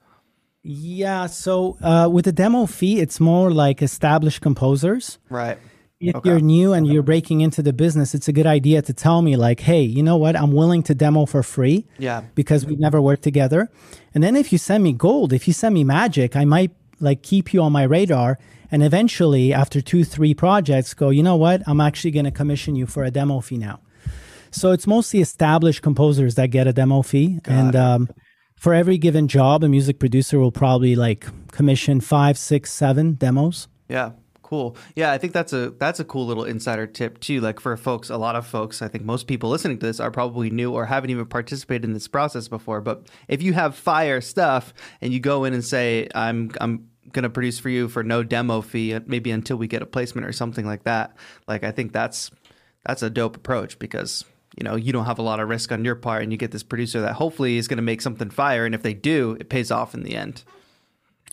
[0.64, 1.28] Yeah.
[1.28, 5.20] So uh, with the demo fee, it's more like established composers.
[5.30, 5.58] Right.
[6.00, 6.30] If Okay.
[6.30, 9.36] you're new and you're breaking into the business, it's a good idea to tell me,
[9.36, 10.36] like, hey, you know what?
[10.36, 11.86] I'm willing to demo for free.
[11.98, 12.22] Yeah.
[12.36, 13.70] because we've never worked together.
[14.14, 17.24] And then if you send me gold, if you send me magic, I might like
[17.24, 18.38] keep you on my radar.
[18.72, 21.62] And eventually, after two, three projects, go, you know what?
[21.68, 23.80] I'm actually going to commission you for a demo fee now.
[24.52, 27.40] So it's mostly established composers that get a demo fee.
[27.46, 28.10] and um,
[28.56, 33.68] for every given job, a music producer will probably like commission five, six, seven demos.
[33.90, 34.12] Yeah.
[34.48, 34.78] Cool.
[34.96, 37.42] Yeah, I think that's a that's a cool little insider tip too.
[37.42, 40.10] Like for folks, a lot of folks, I think most people listening to this are
[40.10, 42.80] probably new or haven't even participated in this process before.
[42.80, 47.30] But if you have fire stuff and you go in and say, "I'm I'm gonna
[47.30, 50.32] produce for you for no demo fee, uh, maybe until we get a placement or
[50.32, 52.32] something like that," like I think that's
[52.86, 54.24] that's a dope approach because
[54.56, 56.52] you know you don't have a lot of risk on your part, and you get
[56.52, 59.72] this producer that hopefully is gonna make something fire, and if they do, it pays
[59.72, 60.46] off in the end.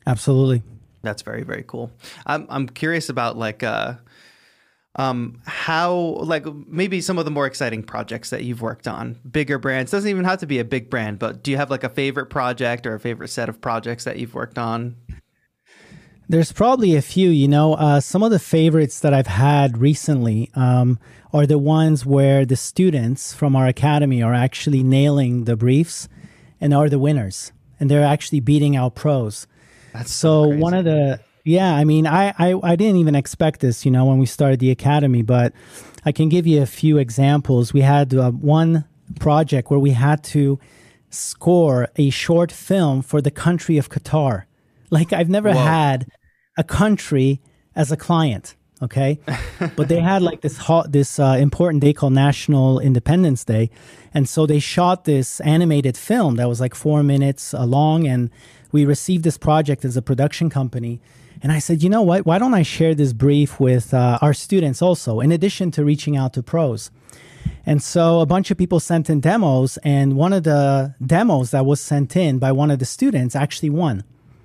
[0.05, 0.65] Absolutely.
[1.05, 1.91] That's very very cool.
[2.27, 3.95] I'm I'm curious about like uh
[4.97, 9.21] um how like maybe some of the more exciting projects that you've worked on.
[9.31, 11.85] Bigger brands doesn't even have to be a big brand, but do you have like
[11.85, 14.97] a favorite project or a favorite set of projects that you've worked on?
[16.27, 20.51] There's probably a few, you know, uh, some of the favorites that I've had recently
[20.55, 20.99] um,
[21.35, 26.09] are the ones where the students from our academy are actually nailing the briefs
[26.63, 27.53] and are the winners.
[27.79, 29.47] And they're actually beating out pros.
[29.95, 30.63] That's So crazy.
[30.63, 34.07] one of the yeah, I mean, I, I I didn't even expect this, you know,
[34.07, 35.53] when we started the academy, but
[36.05, 37.73] I can give you a few examples.
[37.75, 38.87] We had uh, one
[39.21, 40.59] project where we had to
[41.11, 44.45] score a short film for the country of Qatar.
[44.91, 45.61] Like I've never Whoa.
[45.65, 46.07] had
[46.57, 47.41] a country
[47.77, 49.19] as a client, okay?
[49.77, 53.71] but they had like this hot, this uh, important day called National Independence Day,
[54.15, 58.31] and so they shot this animated film that was like four minutes uh, long, and
[58.75, 61.01] we received this project as a production company.
[61.41, 62.27] And I said, you know what?
[62.27, 66.17] Why don't I share this brief with uh, our students also, in addition to reaching
[66.17, 66.91] out to pros?
[67.65, 71.65] And so a bunch of people sent in demos, and one of the demos that
[71.65, 74.03] was sent in by one of the students actually won.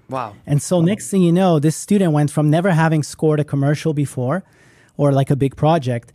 [0.09, 0.35] Wow.
[0.45, 3.95] And so next thing you know, this student went from never having scored a commercial
[3.95, 4.43] before
[4.95, 6.13] or like a big project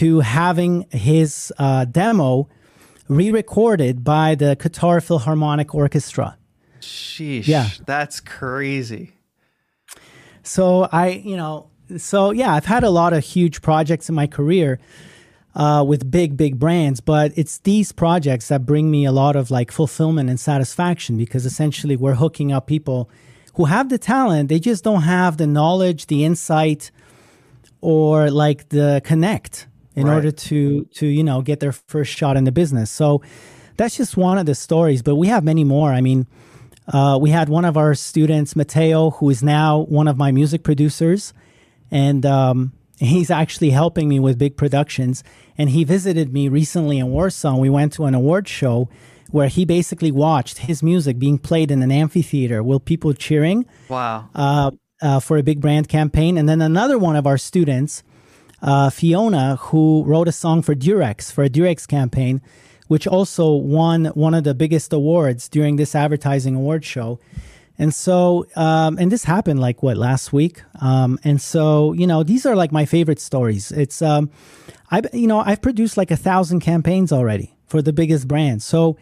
[0.00, 2.48] to having his uh, demo
[3.06, 6.36] re-recorded by the Qatar Philharmonic Orchestra.
[6.82, 7.46] Sheesh.
[7.46, 7.68] Yeah.
[7.86, 9.12] That's crazy.
[10.42, 14.26] So I, you know, so yeah, I've had a lot of huge projects in my
[14.26, 14.78] career
[15.54, 19.50] uh, with big, big brands, but it's these projects that bring me a lot of
[19.50, 23.10] like fulfillment and satisfaction because essentially we're hooking up people
[23.54, 26.90] who have the talent, they just don't have the knowledge, the insight,
[27.82, 30.14] or like the connect in Right.
[30.14, 32.90] order to to you know get their first shot in the business.
[32.90, 33.20] So
[33.76, 35.92] that's just one of the stories, but we have many more.
[35.92, 36.26] I mean,
[36.88, 40.62] uh, we had one of our students, Mateo, who is now one of my music
[40.62, 41.32] producers,
[41.90, 45.22] and um, he's actually helping me with big productions.
[45.58, 47.56] And he visited me recently in Warsaw.
[47.56, 48.88] We went to an award show
[49.30, 54.28] where he basically watched his music being played in an amphitheater with people cheering Wow.
[54.34, 56.36] uh, uh, for a big brand campaign.
[56.38, 58.02] And then another one of our students,
[58.60, 62.40] uh, Fiona, who wrote a song for Durex, for a Durex campaign,
[62.88, 67.18] which also won one of the biggest awards during this advertising award show.
[67.78, 70.62] And so, um, and this happened like what last week.
[70.80, 73.72] Um, and so, you know, these are like my favorite stories.
[73.72, 74.30] It's, um,
[74.90, 78.64] I, you know, I've produced like a thousand campaigns already for the biggest brands.
[78.64, 78.96] So,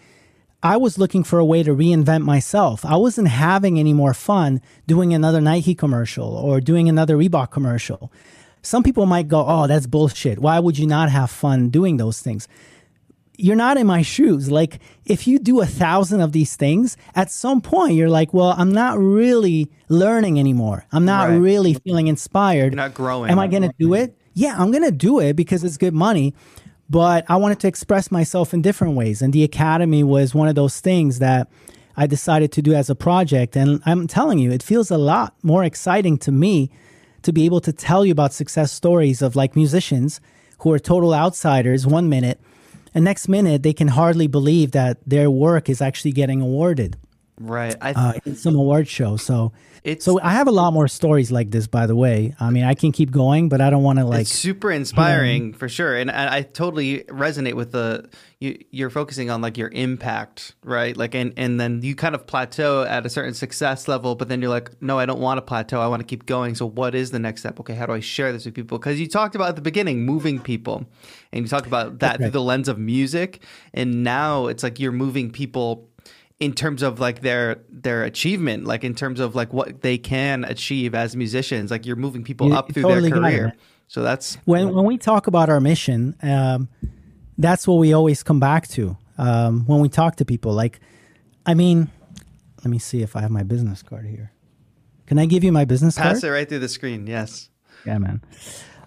[0.62, 2.84] I was looking for a way to reinvent myself.
[2.84, 8.12] I wasn't having any more fun doing another Nike commercial or doing another Reebok commercial.
[8.60, 10.38] Some people might go, oh, that's bullshit.
[10.38, 12.46] Why would you not have fun doing those things?
[13.42, 14.50] You're not in my shoes.
[14.50, 18.55] Like, if you do a thousand of these things, at some point you're like, well,
[18.57, 20.85] I'm not really learning anymore.
[20.92, 21.37] I'm not Right.
[21.37, 22.72] really feeling inspired.
[22.72, 23.31] You're not growing.
[23.31, 24.16] Am I going to do it?
[24.35, 26.35] Yeah, I'm going to do it because it's good money.
[26.88, 29.22] But I wanted to express myself in different ways.
[29.22, 31.48] And the academy was one of those things that
[31.96, 33.57] I decided to do as a project.
[33.57, 36.70] And I'm telling you, it feels a lot more exciting to me
[37.22, 40.20] to be able to tell you about success stories of like musicians
[40.61, 42.40] who are total outsiders one minute,
[42.94, 46.96] and next minute they can hardly believe that their work is actually getting awarded
[47.40, 47.74] Right.
[47.81, 49.16] I uh, in some award show.
[49.16, 51.66] So, It's- so I have a lot more stories like this.
[51.66, 54.22] By the way, I mean I can keep going, but I don't want to like.
[54.22, 59.31] it's super inspiring for sure, and I, I totally resonate with the you, you're focusing
[59.31, 60.96] on like your impact, right?
[60.96, 64.40] Like, and and then you kind of plateau at a certain success level, but then
[64.40, 65.81] you're like, no, I don't want to plateau.
[65.81, 66.55] I want to keep going.
[66.55, 67.61] So, what is the next step?
[67.61, 68.79] Okay, how do I share this with people?
[68.79, 70.87] Because you talked about at the beginning moving people,
[71.33, 72.20] and you talked about that right.
[72.20, 73.42] through the lens of music,
[73.74, 75.89] and now it's like you're moving people
[76.40, 80.42] in terms of like their their achievement like in terms of like what they can
[80.44, 83.55] achieve as musicians like you're moving people You up through totally their career
[83.90, 86.68] so that's when when we talk about our mission, um,
[87.37, 90.53] that's what we always come back to um, when we talk to people.
[90.53, 90.79] Like,
[91.44, 91.90] I mean,
[92.59, 94.31] let me see if I have my business card here.
[95.07, 96.14] Can I give you my business pass card?
[96.14, 97.50] Pass it right through the screen yes
[97.85, 98.22] Yeah, man.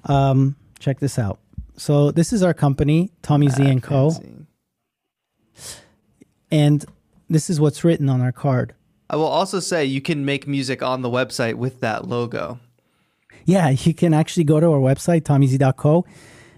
[0.05, 1.41] Um, check this out.
[1.75, 4.13] So this is our company, Tommy Z and Co.
[6.49, 6.85] And
[7.33, 8.73] this is what's written on our card.
[9.09, 12.59] i will also say you can make music on the website with that logo
[13.45, 16.05] Yeah, you can actually go to our website, tommyz.co,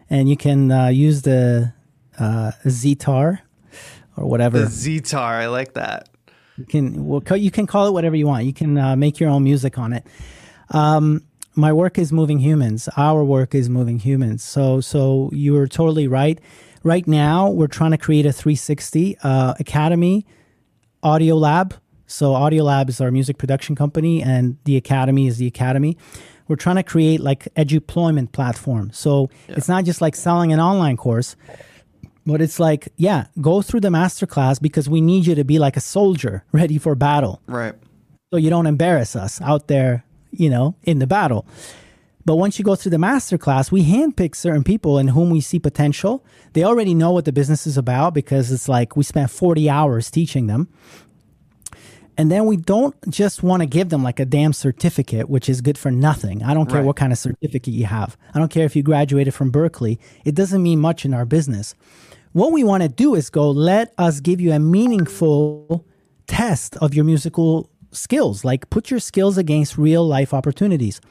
[0.10, 1.74] and you can uh, use the
[2.20, 3.40] uh, ZTAR
[4.18, 4.60] or whatever.
[4.60, 6.08] the z-tar i like that
[6.58, 8.46] You can well, you can call it whatever you want.
[8.46, 10.04] You can uh, make your own music on it.
[10.70, 11.06] Um,
[11.56, 12.88] my work is moving humans.
[12.96, 14.42] Our work is moving humans.
[14.44, 16.38] So so you were totally right.
[16.84, 20.26] Right now, we're trying to create a 360 uh, academy
[21.06, 21.76] audio lab.
[22.08, 25.98] So Audio Lab is our music production company, and the academy is the academy.
[26.48, 28.92] We're trying to create like eduployment platform.
[28.92, 31.36] So it's not just like selling an online course,
[32.26, 35.78] but it's like, yeah, go through the masterclass because we need you to be like
[35.78, 37.42] a soldier ready for battle.
[37.48, 37.74] right
[38.32, 41.48] So you don't embarrass us out there, you know, in the battle.
[42.26, 45.60] But once you go through the masterclass, we handpick certain people in whom we see
[45.60, 46.26] potential.
[46.54, 50.10] They already know what the business is about because it's like we spent 40 hours
[50.10, 50.68] teaching them.
[52.18, 55.62] And then we don't just want to give them like a damn certificate, which is
[55.62, 56.42] good for nothing.
[56.44, 56.86] I don't care Right.
[56.86, 58.16] what kind of certificate you have.
[58.34, 60.00] I don't care if you graduated from Berkeley.
[60.24, 61.76] It doesn't mean much in our business.
[62.32, 65.86] What we want to do is go, let us give you a meaningful
[66.28, 68.44] test of your musical skills.
[68.46, 71.02] Like put your skills against real life opportunities.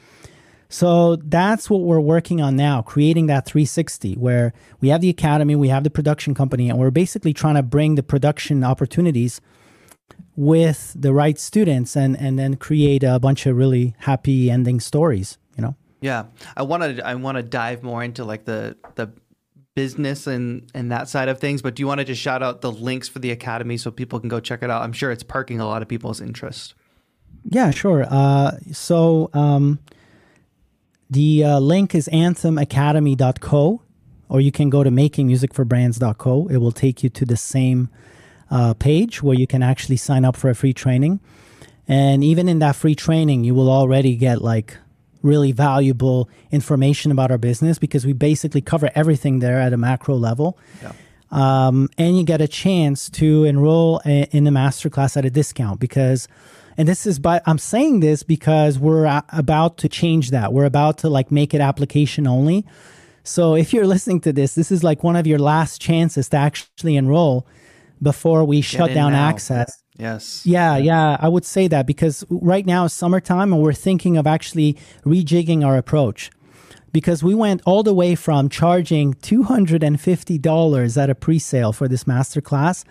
[0.69, 5.55] So that's what we're working on now, creating that 360 where we have the academy,
[5.55, 9.41] we have the production company, and we're basically trying to bring the production opportunities
[10.35, 15.37] with the right students and and then create a bunch of really happy ending stories,
[15.55, 15.75] you know.
[16.01, 16.25] yeah
[16.57, 19.09] i want to i want to dive more into like the the
[19.75, 22.61] business and and that side of things but do you want to just shout out
[22.61, 25.23] the links for the academy so people can go check it out i'm sure it's
[25.23, 26.75] parking a lot of people's interest
[27.47, 28.05] Yeah, sure.
[28.09, 29.79] Uh, so um,
[31.09, 33.81] the uh, link is anthemacademy.co,
[34.29, 36.47] or you can go to makingmusicforbrands.co.
[36.47, 37.89] It will take you to the same
[38.49, 41.19] uh, page where you can actually sign up for a free training.
[41.87, 44.77] And even in that free training, you will already get like
[45.21, 50.15] really valuable information about our business because we basically cover everything there at a macro
[50.15, 50.57] level.
[51.31, 55.79] Um, and you get a chance to enroll a, in the masterclass at a discount
[55.79, 56.27] because,
[56.77, 60.51] and this is by, I'm saying this because we're about to change that.
[60.51, 62.65] We're about to like make it application only.
[63.23, 66.37] So if you're listening to this, this is like one of your last chances to
[66.37, 67.47] actually enroll
[68.01, 69.27] before we shut down now.
[69.27, 69.81] access.
[69.97, 74.17] yes Yeah, yeah, I would say that because right now is summertime and we're thinking
[74.17, 76.29] of actually rejigging our approach.
[76.91, 82.05] Because we went all the way from charging $250 at a pre sale for this
[82.05, 82.85] masterclass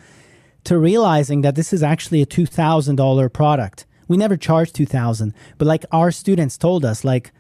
[0.65, 3.87] to realizing that this is actually a $2,000 product.
[4.09, 7.33] We never charged 2000 but like our students told us, like,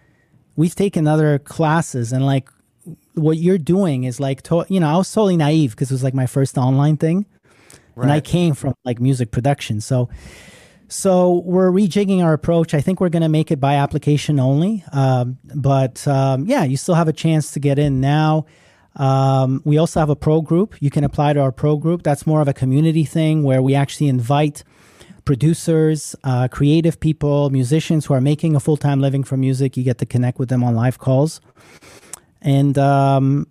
[0.56, 2.48] we've taken other classes and like
[3.14, 6.04] what you're doing is like, to, you know, I was totally naive because it was
[6.04, 7.26] like my first online thing
[7.96, 9.80] and I came from like music production.
[9.80, 10.08] So,
[10.88, 12.74] so we're rejigging our approach.
[12.74, 14.84] I think we're going to make it by application only.
[14.92, 18.46] Um, but um, yeah, you still have a chance to get in now.
[18.96, 20.76] Um, we also have a pro group.
[20.80, 22.02] You can apply to our pro group.
[22.02, 24.62] That's more of a community thing where we actually invite
[25.24, 29.76] producers, uh, creative people, musicians who are making a full time living from music.
[29.76, 31.40] You get to connect with them on live calls.
[32.42, 33.46] And um,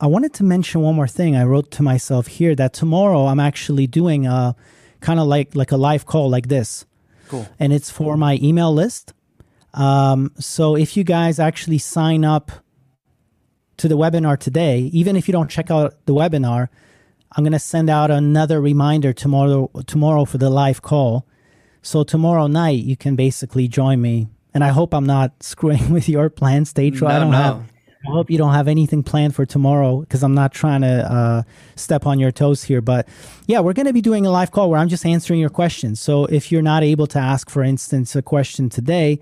[0.00, 1.36] I wanted to mention one more thing.
[1.36, 4.56] I wrote to myself here that tomorrow I'm actually doing a
[5.00, 6.86] kind of like like a live call like this.
[7.28, 7.46] Cool.
[7.58, 9.12] And it's for my email list.
[9.74, 12.50] Um, so if you guys actually sign up
[13.78, 16.68] to the webinar today, even if you don't check out the webinar,
[17.32, 21.26] I'm gonna send out another reminder tomorrow tomorrow for the live call.
[21.82, 24.28] So tomorrow night you can basically join me.
[24.54, 27.08] And I hope I'm not screwing with your plans, Tatro.
[27.08, 27.36] I No, don't no.
[27.38, 27.72] have
[28.08, 31.42] I hope you don't have anything planned for tomorrow because I'm not trying to uh,
[31.74, 32.80] step on your toes here.
[32.80, 33.08] But
[33.46, 36.00] yeah, we're going to be doing a live call where I'm just answering your questions.
[36.00, 39.18] So if you're not able to ask, for instance, a question today,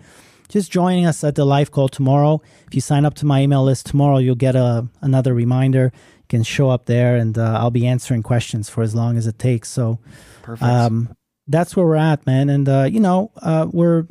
[0.48, 2.40] just joining us at the live call tomorrow.
[2.66, 5.92] If you sign up to my email list tomorrow, you'll get a, another reminder.
[5.94, 9.26] You can show up there and uh, I'll be answering questions for as long as
[9.26, 9.68] it takes.
[9.68, 9.98] So
[10.42, 10.62] Perfect.
[10.62, 11.16] um,
[11.46, 12.48] that's where we're at, man.
[12.48, 14.06] And, uh, you know, uh, we're,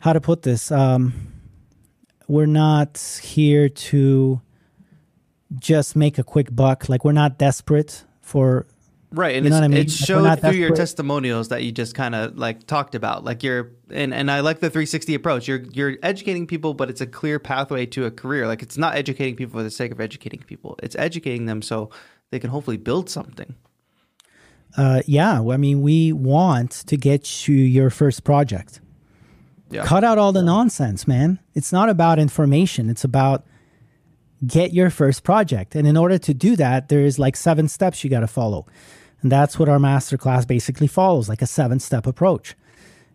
[0.00, 0.70] how to put this?
[0.70, 1.12] Um,
[2.28, 4.40] we're not here to
[5.58, 6.88] just make a quick buck.
[6.88, 8.66] Like we're not desperate for
[9.10, 9.78] Right, and You know it's, what I mean?
[9.78, 13.42] it's showed not through your testimonials that you just kind of like talked about, like
[13.42, 15.48] you're, and and I like the 360 approach.
[15.48, 18.46] You're you're educating people, but it's a clear pathway to a career.
[18.46, 20.78] Like it's not educating people for the sake of educating people.
[20.82, 21.88] It's educating them so
[22.30, 23.54] they can hopefully build something.
[24.76, 25.40] uh, yeah.
[25.40, 28.80] I mean, we want to get you your first project.
[29.70, 29.84] Yeah.
[29.84, 31.38] Cut out all the nonsense, man.
[31.54, 32.90] It's not about information.
[32.90, 33.46] It's about
[34.46, 35.74] get your first project.
[35.74, 38.66] And in order to do that, there's like seven steps you got to follow.
[39.22, 42.54] And that's what our masterclass basically follows, like a seven step approach.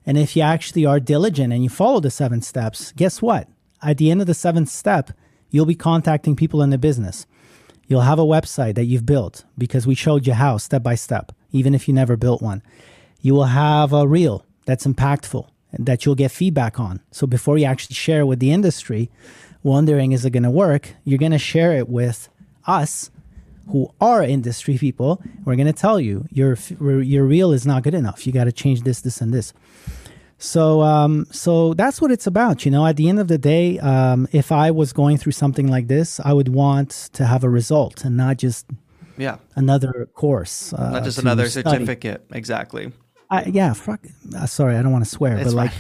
[0.06, 3.48] And if you actually are diligent and you follow the seven steps, guess what?
[3.82, 5.12] At the end of the seventh step,
[5.50, 7.26] you'll be contacting people in the business.
[7.88, 11.32] You'll have a website that you've built because we showed you how step by step,
[11.52, 12.62] even if you never built one.
[13.22, 17.02] You will have a reel that's impactful and that you'll get feedback on.
[17.12, 19.10] So before you actually share with the industry,
[19.64, 22.30] wondering is it going to work, you're going to share it with
[22.66, 23.10] us
[23.70, 25.22] who are industry people.
[25.46, 28.26] We're going to tell you your your reel is not good enough.
[28.28, 29.54] You got to change this, this, and this.
[30.38, 32.66] So, um, so that's what it's about.
[32.66, 35.68] You know, at the end of the day, um, if I was going through something
[35.68, 38.66] like this, I would want to have a result and not just
[39.18, 40.74] Yeah, another course.
[40.74, 41.70] Uh, not just another study.
[41.70, 42.26] certificate.
[42.34, 42.92] Exactly.
[43.30, 44.02] I, yeah, fuck.
[44.38, 45.72] Uh, sorry, I don't want to swear, It's but like,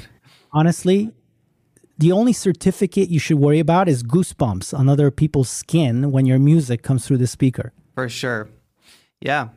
[0.53, 1.11] honestly,
[2.03, 6.37] the only certificate you should worry about is goosebumps on other people's skin when your
[6.37, 7.71] music comes through the speaker.
[7.95, 8.49] For sure.
[9.21, 9.49] Yeah.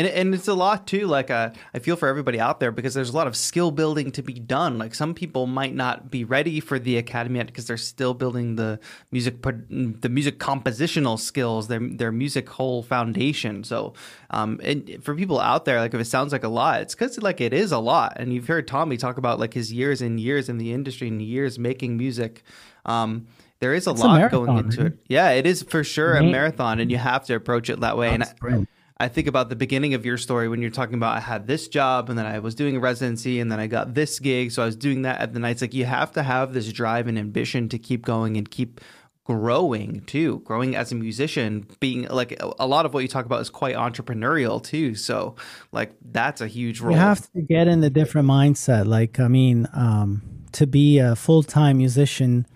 [0.00, 1.06] And, and it's a lot too.
[1.06, 4.10] Like uh, I feel for everybody out there because there's a lot of skill building
[4.12, 4.78] to be done.
[4.78, 8.56] Like some people might not be ready for the academy yet because they're still building
[8.56, 8.80] the
[9.10, 13.62] music, the music compositional skills, their their music whole foundation.
[13.62, 13.92] So,
[14.30, 17.20] um, and for people out there, like if it sounds like a lot, it's because
[17.20, 18.14] like it is a lot.
[18.16, 21.20] And you've heard Tommy talk about like his years and years in the industry and
[21.20, 22.42] years making music.
[22.86, 23.26] Um,
[23.58, 24.98] there is a It's a lot going into it.
[25.08, 28.08] Yeah, it is for sure a marathon, and you have to approach it that way.
[28.08, 28.66] And I.
[29.00, 31.68] I think about the beginning of your story when you're talking about I had this
[31.68, 34.62] job, and then I was doing a residency, and then I got this gig, so
[34.62, 35.62] I was doing that at the nights.
[35.62, 38.80] Like you have to have this drive and ambition to keep going and keep
[39.24, 40.40] growing too.
[40.40, 43.76] Growing as a musician, being like a- lot of what you talk about is quite
[43.76, 44.94] entrepreneurial too.
[44.94, 45.36] So
[45.72, 46.92] like that's a huge role.
[46.92, 48.86] You have to get in a different mindset.
[48.86, 50.22] Like, I mean, um,
[50.52, 52.46] to be a full time musician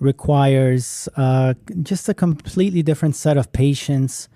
[0.00, 4.28] requires uh, just a completely different set of patience,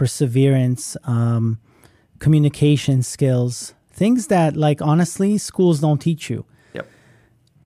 [0.00, 1.60] perseverance, um,
[2.20, 6.46] communication skills, things that, like, honestly, schools don't teach you.
[6.72, 6.88] Yep.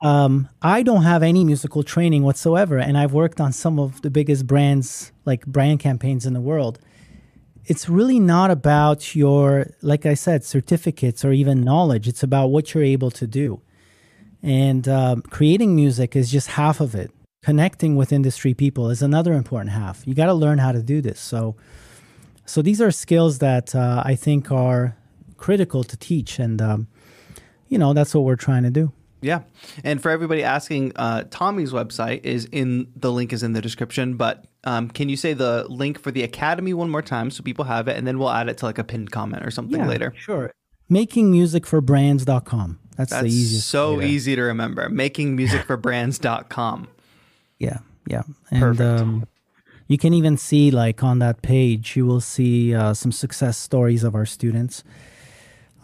[0.01, 4.11] Um, I don't have any musical training whatsoever, and I've worked on some of the
[4.11, 6.81] biggest brands, like brand campaigns in the world.
[7.67, 12.09] It's really not about your, like I said, certificates or even knowledge.
[12.09, 13.63] It's about what you're able to do.
[14.43, 17.13] And um, creating music is just half of it.
[17.45, 20.05] Connecting with industry people is another important half.
[20.05, 21.21] You got to learn how to do this.
[21.21, 21.55] So,
[22.47, 24.97] so these are skills that uh, I think are
[25.37, 26.89] critical to teach, and um,
[27.69, 28.93] you know that's what we're trying to do.
[29.21, 29.41] Yeah.
[29.83, 34.17] And for everybody asking, uh, Tommy's website is in the link is in the description.
[34.17, 37.65] But um, can you say the link for the academy one more time so people
[37.65, 40.13] have it, and then we'll add it to like a pinned comment or something later.
[40.15, 40.51] Sure.
[40.91, 42.79] Makingmusicforbrands.com.
[42.97, 43.69] That's, That's the easiest.
[43.69, 44.89] so easy to remember.
[44.91, 46.89] Makingmusicforbrands.com.
[47.61, 47.79] Yeah,
[48.09, 48.23] yeah.
[48.51, 49.01] And Perfect.
[49.01, 49.25] um,
[49.87, 54.05] you can even see, like, on that page, you will see uh, some success stories
[54.05, 54.85] of our students.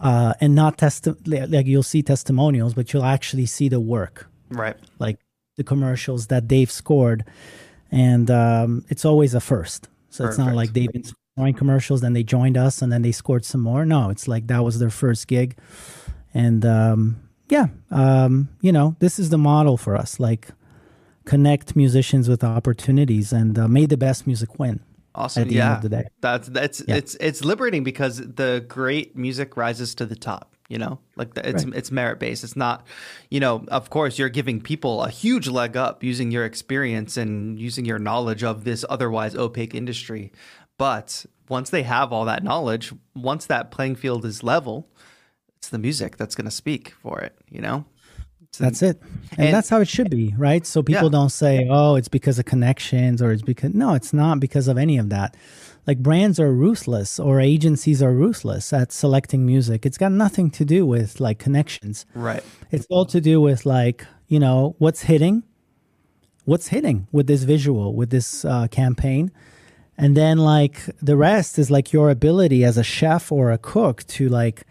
[0.00, 4.74] Uh, and not test like you'll see testimonials, but you'll actually see the work, Right.
[4.98, 5.18] like
[5.58, 7.22] the commercials that they've scored.
[7.90, 9.88] And um, it's always a first.
[10.08, 13.12] So it's not like they've been scoring commercials, then they joined us, and then they
[13.12, 13.84] scored some more.
[13.84, 15.56] No, it's like that was their first gig.
[16.32, 17.20] And um,
[17.50, 20.18] yeah, um, you know, this is the model for us.
[20.18, 20.48] Like,
[21.30, 24.76] connect musicians with opportunities and uh, may the best music win
[25.14, 25.42] Awesome.
[25.42, 25.66] at the yeah.
[25.68, 26.04] end of the day.
[26.20, 26.96] That's that's Yeah.
[27.00, 30.46] it's it's liberating because the great music rises to the top.
[30.74, 31.74] You know, like the, it's Right.
[31.78, 32.42] it's merit based.
[32.46, 32.78] It's not,
[33.34, 37.58] you know, of course you're giving people a huge leg up using your experience and
[37.68, 40.24] using your knowledge of this otherwise opaque industry,
[40.78, 44.76] but once they have all that knowledge, once that playing field is level,
[45.58, 47.84] it's the music that's going to speak for it, you know?
[48.58, 49.00] That's it.
[49.32, 50.66] And, and, that's how it should be, right?
[50.66, 51.10] So people yeah.
[51.10, 54.76] don't say, oh, it's because of connections or it's because, no, it's not because of
[54.76, 55.36] any of that.
[55.86, 59.86] Like brands are ruthless or agencies are ruthless at selecting music.
[59.86, 62.06] It's got nothing to do with like connections.
[62.14, 62.42] Right.
[62.70, 65.42] It's all to do with like, you know, what's hitting,
[66.44, 69.32] what's hitting with this visual, with this uh, campaign.
[69.96, 74.06] And then like the rest is like your ability as a chef or a cook
[74.08, 74.64] to like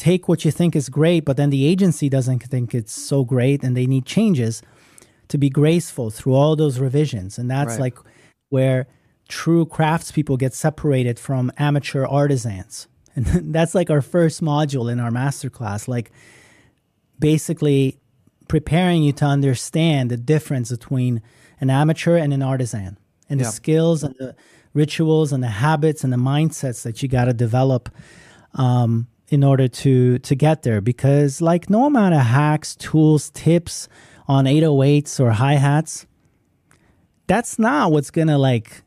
[0.00, 3.62] take what you think is great, but then the agency doesn't think it's so great
[3.62, 4.62] and they need changes
[5.28, 7.38] to be graceful through all those revisions.
[7.38, 7.80] And that's right.
[7.80, 7.98] like
[8.48, 8.86] where
[9.28, 12.88] true craftspeople get separated from amateur artisans.
[13.16, 16.12] And that's like our first module in our masterclass, like
[17.18, 17.98] basically
[18.46, 21.20] preparing you to understand the difference between
[21.60, 22.96] an amateur and an artisan
[23.28, 23.46] and yeah.
[23.46, 24.36] the skills and the
[24.74, 27.88] rituals and the habits and the mindsets that you got to develop
[28.54, 33.88] um, in order to to get there because like no amount of hacks tools tips
[34.28, 36.06] on 808s or hi-hats
[37.26, 38.82] that's not what's gonna like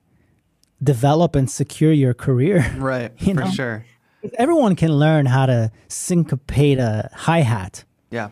[0.84, 2.70] develop and secure your career.
[2.78, 3.52] Right you for know?
[3.52, 3.86] sure.
[4.38, 7.86] Everyone can learn how to syncopate a hi-hat.
[8.10, 8.30] Yeah.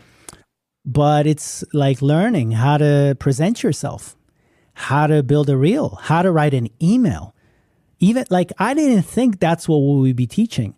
[0.85, 4.17] But it's like learning how to present yourself
[4.73, 7.33] how to build a reel how to write an email.
[7.99, 10.75] Even like i didn't think that's what we would be teaching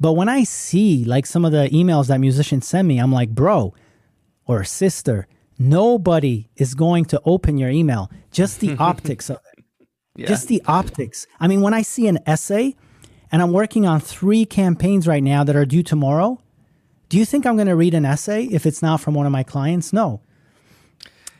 [0.00, 3.30] but when I see like some of the emails that musicians send me, I'm like,
[3.30, 3.74] bro
[4.46, 5.26] or sister,
[5.58, 8.10] nobody is going to open your email.
[8.30, 9.64] Just the optics of it.
[10.16, 10.26] Yeah.
[10.26, 11.26] Just the optics.
[11.38, 12.74] I mean, when I see an essay
[13.30, 16.40] and I'm working on three campaigns right now that are due tomorrow,
[17.08, 19.32] do you think I'm going to read an essay if it's not from one of
[19.32, 19.92] my clients?
[19.92, 20.20] No.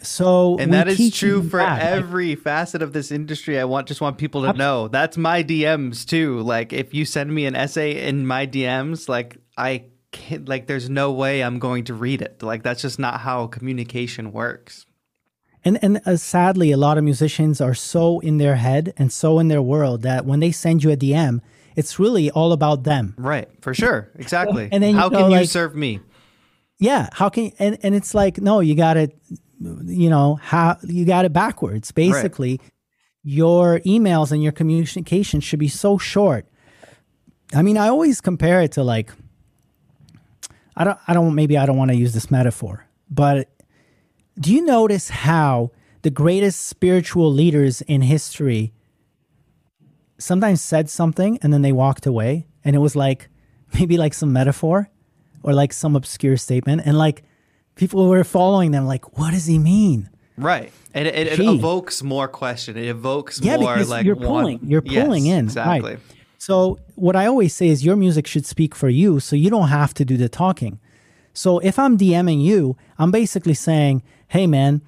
[0.02, 1.82] So and that is true for that.
[1.82, 3.58] every facet of this industry.
[3.58, 6.40] I want just want people to know that's my DMs too.
[6.40, 10.88] Like if you send me an essay in my DMs, like I can't, like there's
[10.88, 12.42] no way I'm going to read it.
[12.42, 14.86] Like that's just not how communication works.
[15.64, 19.38] And and uh, sadly, a lot of musicians are so in their head and so
[19.38, 21.40] in their world that when they send you a DM,
[21.76, 23.14] it's really all about them.
[23.18, 24.68] Right, for sure, exactly.
[24.72, 26.00] and then how can like, you serve me?
[26.78, 29.10] Yeah, how can and and it's like no, you got to
[29.60, 31.92] you know how you got it backwards.
[31.92, 32.72] Basically right.
[33.22, 36.46] your emails and your communication should be so short.
[37.54, 39.10] I mean i always compare it to like
[40.76, 43.48] i don't i don't maybe i don't want to use this metaphor but
[44.38, 48.72] do you notice how the greatest spiritual leaders in history
[50.18, 52.46] sometimes said something and then they walked away?
[52.64, 53.28] And it was like
[53.74, 54.90] maybe like some metaphor
[55.42, 57.24] or like some obscure statement and like
[57.78, 60.10] people were following them like, what does he mean?
[60.36, 60.72] Right.
[60.92, 62.76] And it, it, it evokes more question.
[62.76, 65.44] It evokes yeah, more like you're pulling, one, you're pulling yes, in.
[65.46, 65.90] Exactly.
[65.94, 66.00] Right.
[66.38, 69.68] So what I always say is your music should speak for you, so you don't
[69.68, 70.78] have to do the talking.
[71.32, 74.80] So if I'm DMing you, I'm basically saying, "Hey man,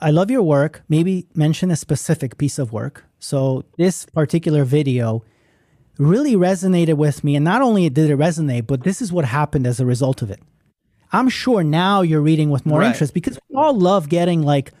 [0.00, 0.82] I love your work.
[0.88, 5.24] Maybe mention a specific piece of work." So this particular video
[5.98, 9.66] really resonated with me, and not only did it resonate, but this is what happened
[9.66, 10.40] as a result of it.
[11.12, 12.88] I'm sure now you're reading with more right.
[12.88, 14.72] interest because we all love getting like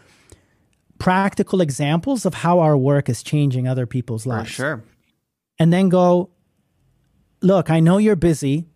[0.98, 4.50] practical examples of how our work is changing other people's lives.
[4.50, 4.84] For sure.
[5.58, 6.30] And then go,
[7.42, 8.66] look, I know you're busy.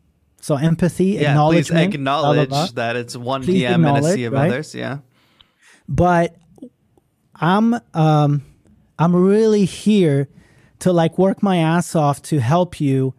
[0.40, 1.90] So empathy, yeah, acknowledgement.
[1.90, 2.74] Please acknowledge blah, blah, blah.
[2.74, 4.50] that it's one please DM and a sea of right?
[4.50, 4.74] others.
[4.74, 4.98] Yeah.
[5.88, 6.36] But
[7.34, 8.42] I'm um
[8.98, 10.28] I'm really here
[10.80, 13.14] to like work my ass off to help you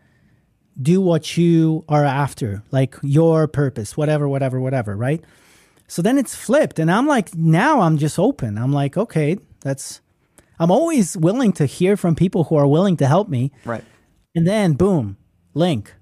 [0.81, 5.23] do what you are after, like your purpose, whatever, whatever, whatever, right?
[5.87, 6.79] So then it's flipped.
[6.79, 8.57] And I'm like, now I'm just open.
[8.57, 10.01] I'm like, okay, that's,
[10.59, 13.51] I'm always willing to hear from people who are willing to help me.
[13.65, 13.83] Right.
[14.35, 15.17] And then boom,
[15.53, 15.93] link.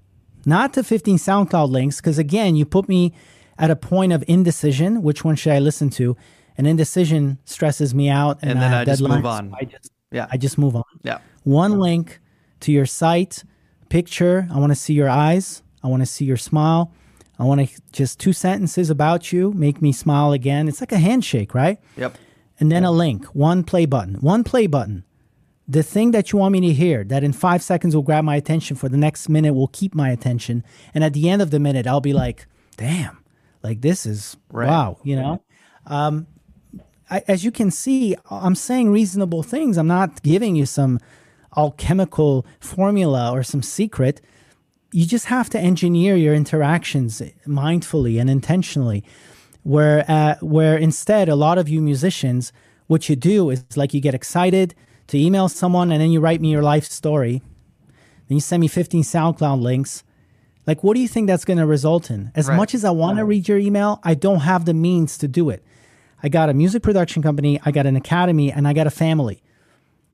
[0.44, 3.12] Not to 15 SoundCloud links, because again, you put me
[3.58, 5.02] at a point of indecision.
[5.02, 6.16] Which one should I listen to?
[6.56, 8.38] And indecision stresses me out.
[8.42, 9.54] And, and then I, I just move on.
[9.58, 10.26] I just, yeah.
[10.30, 10.84] I just move on.
[11.02, 11.18] Yeah.
[11.44, 12.20] One link
[12.60, 13.42] to your site
[13.88, 14.48] picture.
[14.52, 15.62] I want to see your eyes.
[15.82, 16.92] I want to see your smile.
[17.38, 20.68] I want to just two sentences about you, make me smile again.
[20.68, 21.78] It's like a handshake, right?
[21.96, 22.16] Yep.
[22.58, 25.04] And then a link, one play button, one play button.
[25.68, 28.36] The thing that you want me to hear, that in five seconds will grab my
[28.36, 30.64] attention for the next minute, will keep my attention.
[30.94, 33.22] And at the end of the minute, I'll be like, damn,
[33.62, 34.68] like this is right.
[34.68, 35.42] wow, you know?
[35.86, 36.28] Um,
[37.10, 39.76] I, as you can see, I'm saying reasonable things.
[39.76, 41.00] I'm not giving you some
[41.56, 44.20] alchemical formula or some secret.
[44.92, 49.04] You just have to engineer your interactions mindfully and intentionally.
[49.62, 52.52] Where, uh, where instead, a lot of you musicians,
[52.86, 54.74] what you do is like you get excited
[55.08, 57.42] to email someone and then you write me your life story,
[58.28, 60.04] then you send me 15 SoundCloud links.
[60.66, 62.32] Like, what do you think that's going to result in?
[62.34, 62.56] As Right.
[62.56, 65.48] much as I want to read your email, I don't have the means to do
[65.50, 65.64] it.
[66.22, 69.42] I got a music production company, I got an academy, and I got a family.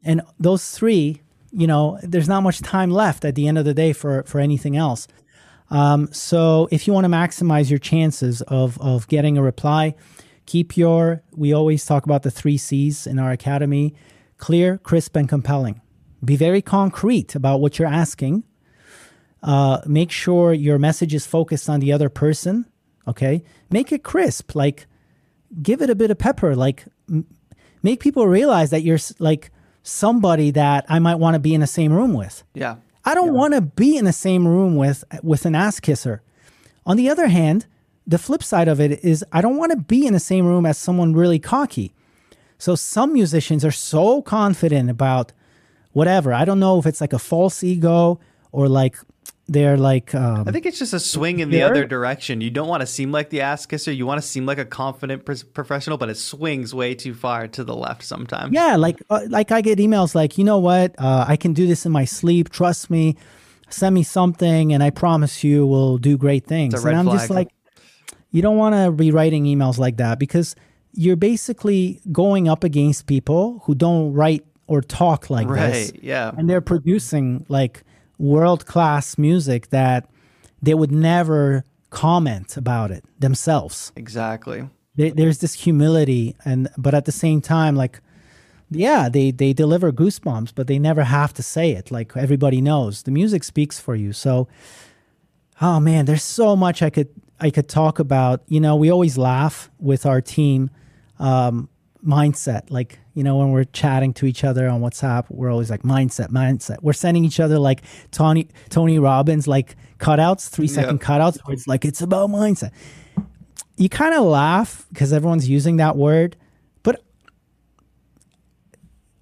[0.04, 1.22] And those three,
[1.52, 4.40] you know, there's not much time left at the end of the day for for
[4.40, 5.06] anything else.
[5.70, 9.94] Um, so if you want to maximize your chances of of getting a reply,
[10.46, 11.22] keep your.
[11.32, 13.94] We always talk about the three C's in our academy:
[14.38, 15.80] clear, crisp, and compelling.
[16.24, 18.44] Be very concrete about what you're asking.
[19.42, 22.66] Uh, make sure your message is focused on the other person.
[23.06, 24.54] Okay, make it crisp.
[24.54, 24.86] Like,
[25.60, 26.54] give it a bit of pepper.
[26.54, 27.26] Like, m-
[27.82, 29.50] make people realize that you're like
[29.82, 32.44] somebody that I might want to be in the same room with.
[32.54, 32.76] Yeah.
[33.04, 36.22] I don't want to be in the same room with with an ass kisser.
[36.86, 37.66] On the other hand,
[38.06, 40.66] the flip side of it is I don't want to be in the same room
[40.66, 41.92] as someone really cocky.
[42.58, 45.32] So some musicians are so confident about
[45.92, 46.32] whatever.
[46.32, 48.20] I don't know if it's like a false ego
[48.52, 48.96] or like
[49.52, 52.40] they're like um, I think it's just a swing in the other direction.
[52.40, 53.92] You don't want to seem like the ass kisser.
[53.92, 57.48] You want to seem like a confident pres- professional, but it swings way too far
[57.48, 58.52] to the left sometimes.
[58.52, 61.66] Yeah, like uh, like I get emails like, you know what, uh, I can do
[61.66, 62.50] this in my sleep.
[62.50, 63.16] Trust me.
[63.70, 66.74] Send me something, and I promise you we'll do great things.
[66.74, 67.48] It's a red and I'm just like,
[68.30, 70.54] you don't want to be writing emails like that because
[70.92, 76.32] you're basically going up against people who don't write or talk like this, Yeah.
[76.36, 77.82] and they're producing like
[78.22, 80.08] world class music that
[80.62, 83.92] they would never comment about it themselves.
[83.96, 84.68] Exactly.
[84.94, 88.00] there, there's this humility and but at the same time like
[88.70, 91.90] yeah they they deliver goosebumps but they never have to say it.
[91.90, 94.12] Like everybody knows the music speaks for you.
[94.12, 94.46] So
[95.60, 97.08] oh man there's so much i could
[97.40, 98.42] i could talk about.
[98.46, 100.70] You know we always laugh with our team.
[101.18, 101.68] Um
[102.04, 102.70] mindset.
[102.70, 106.28] Like you know when we're chatting to each other on whatsapp we're always like mindset
[106.28, 106.82] mindset.
[106.82, 111.66] We're sending each other like tony tony robbins like cutouts three second cutouts where it's
[111.66, 112.72] like it's about mindset.
[113.76, 116.36] You kind of laugh because everyone's using that word,
[116.82, 117.02] but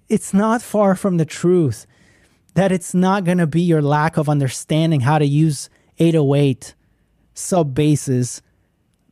[0.09, 1.87] it's not far from the truth
[2.53, 5.69] that it's not going to be your lack of understanding how to use
[5.99, 6.75] 808
[7.33, 8.41] sub basses,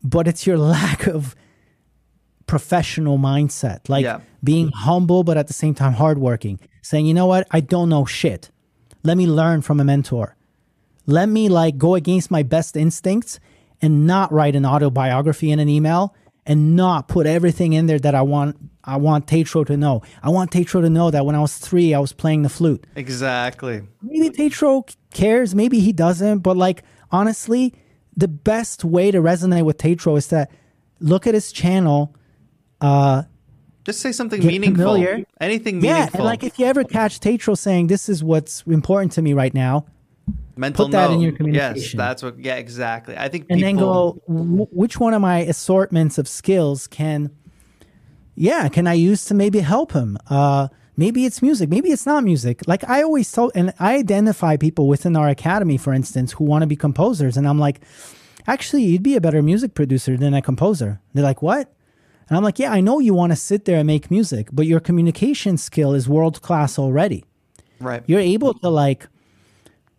[0.03, 1.35] but it's your lack of
[2.53, 4.19] professional mindset, like Yeah.
[4.43, 8.05] being humble, but at the same time hardworking, saying, you know what, I don't know
[8.05, 8.49] shit.
[9.03, 10.35] Let me learn from a mentor
[11.09, 13.39] let me like go against my best instincts
[13.81, 16.13] and not write an autobiography in an email
[16.45, 20.01] and not put everything in there that I want I want Tatro to know.
[20.21, 22.85] I want Tatro to know that when I was 3 I was playing the flute.
[22.95, 23.81] Exactly.
[24.03, 27.73] Maybe Tatro cares, maybe he doesn't, but like honestly,
[28.15, 30.51] the best way to resonate with Tatro is that
[30.99, 32.13] look at his channel
[33.85, 34.93] Just say something meaningful.
[34.93, 35.25] familiar.
[35.39, 36.19] Anything yeah, meaningful.
[36.19, 39.53] and like if you ever catch Tatro saying this is what's important to me right
[39.53, 39.85] now,
[40.55, 42.37] Mental put that in your your Yes, that's what.
[42.37, 43.17] Yeah, exactly.
[43.17, 43.67] I think and people.
[43.67, 47.31] then go which one of my assortments of skills can
[48.39, 52.23] yeah can i use to maybe help him uh maybe it's music maybe it's not
[52.23, 56.45] music like i always tell, and i identify people within our academy for instance who
[56.45, 57.81] want to be composers and i'm like
[58.47, 61.73] actually you'd be a better music producer than a composer they're like what
[62.29, 64.65] and i'm like yeah i know you want to sit there and make music but
[64.65, 67.25] your communication skill is world class already
[67.79, 68.03] right.
[68.07, 69.07] you're able to like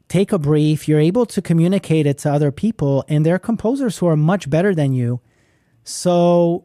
[0.08, 3.98] take a brief you're able to communicate it to other people and there are composers
[3.98, 5.20] who are much better than you
[5.84, 6.64] so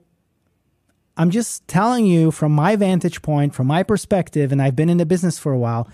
[1.18, 4.98] i'm just telling you from my vantage point from my perspective and i've been in
[4.98, 5.90] the business for a while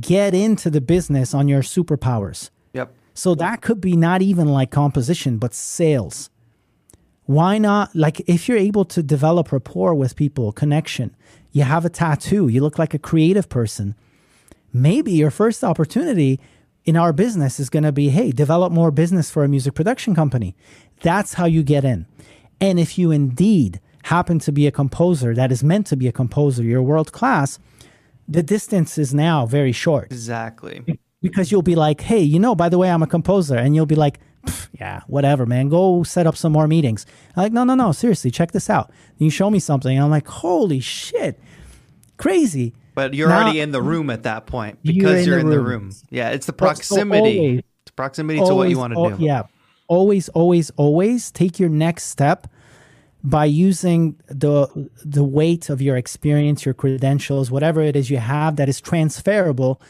[0.00, 2.94] get into the business on your superpowers Yep.
[3.14, 6.28] so that could be not even like composition, but sales.
[7.26, 7.94] Why not?
[7.94, 11.14] Like, if you're able to develop rapport with people, connection,
[11.52, 13.94] you have a tattoo, you look like a creative person.
[14.72, 16.38] Maybe your first opportunity
[16.84, 20.14] in our business is going to be hey, develop more business for a music production
[20.14, 20.54] company.
[21.02, 22.06] That's how you get in.
[22.60, 26.12] And if you indeed happen to be a composer that is meant to be a
[26.12, 27.58] composer, you're world class,
[28.28, 30.82] the distance is now very short Exactly.
[31.20, 33.56] because you'll be like, hey, you know, by the way, I'm a composer.
[33.56, 34.25] And you'll be like, "Pff,
[34.72, 35.68] yeah, whatever, man.
[35.68, 37.06] Go set up some more meetings.
[37.36, 38.88] I'm like, no, no, no, seriously, check this out.
[38.88, 39.94] And you show me something.
[39.96, 41.38] And I'm like, holy shit,
[42.16, 42.74] crazy.
[42.94, 45.40] But you're Now- already in the room at that point You're because in you're the
[45.42, 45.82] in the room.
[45.84, 45.92] room.
[46.10, 47.38] Yeah, it's the But so proximity.
[47.38, 49.24] always- it's proximity to what you want to al- do.
[49.24, 49.42] Yeah.
[49.88, 52.48] Always, always, always take your next step
[53.22, 54.66] by using the
[55.04, 59.80] the weight of your experience, your credentials, whatever it is you have that is transferable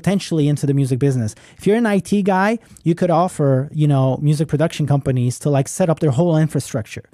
[0.00, 1.34] potentially into the music business.
[1.58, 5.68] If you're an IT guy, you could offer, you know, music production companies to like
[5.68, 7.04] set up their whole infrastructure.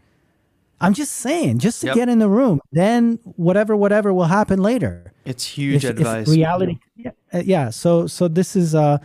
[0.84, 1.94] I'm just saying, just to Yep.
[1.94, 2.60] get in the room.
[2.72, 5.12] Then whatever, whatever will happen later.
[5.24, 6.28] It's huge If- if advice.
[6.28, 7.70] reality, yeah, uh, yeah.
[7.70, 8.98] So, so this is uh,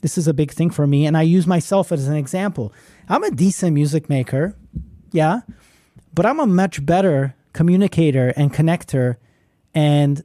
[0.00, 2.72] this is a big thing for me, and I use myself as an example.
[3.12, 4.44] I'm a decent music maker,
[5.12, 5.40] yeah,
[6.14, 9.16] but I'm a much better communicator and connector,
[9.74, 10.22] and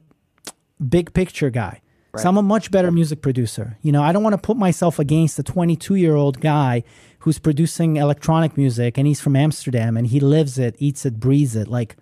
[0.96, 1.80] big picture guy.
[2.18, 3.78] So I'm a much better music producer.
[3.82, 6.82] You know, I don't want to put myself against a 22 year old guy
[7.20, 11.56] who's producing electronic music and he's from Amsterdam and he lives it, eats it, breathes
[11.56, 11.68] it.
[11.68, 11.96] Like,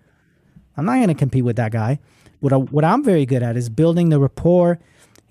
[0.77, 1.99] I'm not going to compete with that guy.
[2.39, 4.79] What, I, what I'm very good at is building the rapport,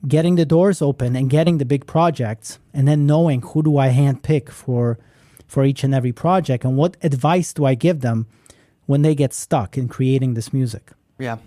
[0.08, 3.90] getting the doors open, and getting the big projects, and then knowing who do I
[3.90, 4.98] handpick for
[5.46, 8.26] for each and every project, and what advice do I give them
[8.86, 10.92] when they get stuck in creating this music.
[11.18, 11.38] Yeah.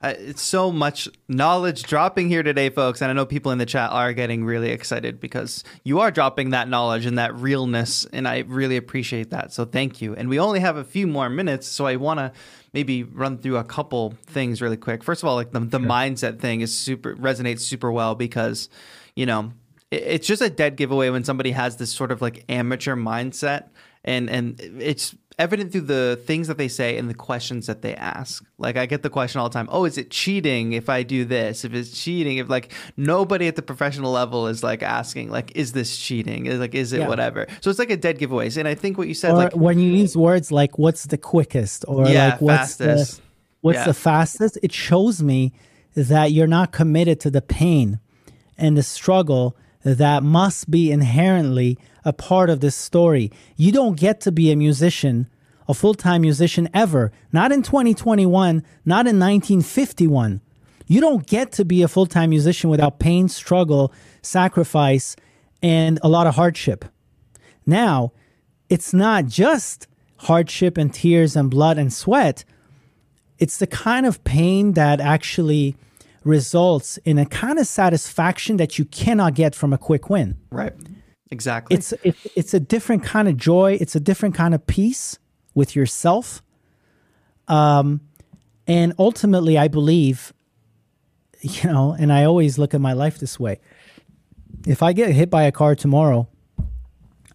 [0.00, 3.00] Uh, it's so much knowledge dropping here today, folks.
[3.02, 6.50] And I know people in the chat are getting really excited because you are dropping
[6.50, 8.06] that knowledge and that realness.
[8.12, 9.52] And I really appreciate that.
[9.52, 10.14] So thank you.
[10.14, 11.66] And we only have a few more minutes.
[11.66, 12.32] So I want to
[12.72, 15.02] maybe run through a couple things really quick.
[15.02, 18.68] First of all, like the, the mindset thing is super resonates super well because,
[19.16, 19.52] you know,
[19.90, 23.68] it- it's just a dead giveaway when somebody has this sort of like amateur mindset
[24.04, 27.94] and and it's evident through the things that they say and the questions that they
[27.94, 28.44] ask.
[28.58, 31.24] Like i get the question all the time oh is it cheating if i do
[31.24, 31.64] this?
[31.64, 35.72] If it's cheating if like nobody at the professional level is like asking like is
[35.72, 36.46] this cheating?
[36.46, 37.08] Is like is it Yeah.
[37.08, 37.46] whatever?
[37.60, 39.78] So it's like a dead giveaway and i think what you said or like when
[39.78, 43.16] you use words like "what's the quickest" or Yeah, like "what's fastest.
[43.16, 43.22] the
[43.60, 43.84] what's Yeah.
[43.84, 45.52] the fastest," it shows me
[45.94, 47.98] that you're not committed to the pain
[48.56, 53.30] and the struggle that must be inherently a part of this story.
[53.56, 55.28] You don't get to be a musician,
[55.66, 57.12] a full time musician ever.
[57.32, 58.62] Not in 2021.
[58.84, 60.40] Not in 1951.
[60.86, 63.92] You don't get to be a full time musician without pain, struggle,
[64.22, 65.16] sacrifice,
[65.62, 66.84] and a lot of hardship.
[67.66, 68.12] Now,
[68.68, 69.86] it's not just
[70.18, 72.44] hardship and tears and blood and sweat.
[73.38, 75.76] It's the kind of pain that actually
[76.24, 80.36] results in a kind of satisfaction that you cannot get from a quick win.
[80.50, 80.72] right
[81.30, 83.78] exactly It's it's it's a different kind of joy.
[83.80, 85.18] It's a different kind of peace
[85.54, 86.42] with yourself.
[87.46, 88.00] Um,
[88.66, 90.32] and ultimately, I believe,
[91.40, 93.60] you know, and I always look at my life this way.
[94.66, 96.28] If I get hit by a car tomorrow,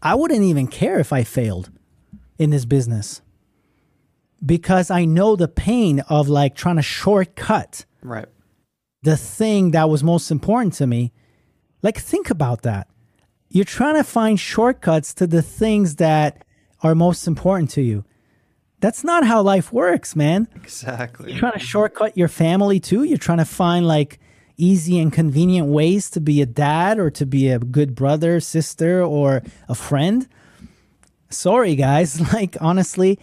[0.01, 1.71] I wouldn't even care if I failed
[2.37, 3.21] in this business
[4.45, 8.27] because I know the pain of like trying to shortcut right
[9.03, 11.11] the thing that was most important to me.
[11.81, 12.87] Like, think about that.
[13.53, 16.43] You're trying to find shortcuts to the things that
[16.81, 18.03] are most important to you.
[18.79, 20.47] That's not how life works, man.
[20.55, 23.03] exactly You're trying to shortcut your family too.
[23.03, 24.19] You're trying to find like
[24.57, 29.03] easy and convenient ways to be a dad or to be a good brother, sister,
[29.03, 30.27] or a friend.
[31.29, 32.19] Sorry, guys.
[32.33, 33.19] Like, honestly,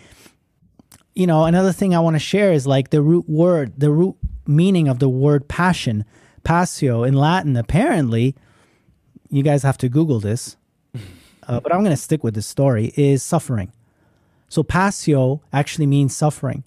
[1.16, 4.14] you know, another thing I want to share is like the root word, the root
[4.46, 6.04] meaning of the word passion,
[6.44, 7.56] passio in Latin.
[7.56, 8.36] Apparently,
[9.30, 10.56] you guys have to Google this,
[11.48, 13.72] uh, but I'm going to stick with this story, is suffering.
[14.48, 16.64] So, passio actually means suffering.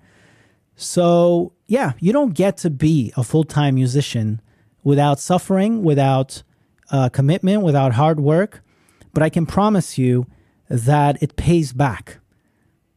[0.76, 4.42] So, yeah, you don't get to be a full time musician
[4.84, 6.44] without suffering, without
[6.92, 8.62] uh, commitment, without hard work.
[9.14, 10.26] But I can promise you
[10.70, 12.20] that it pays back.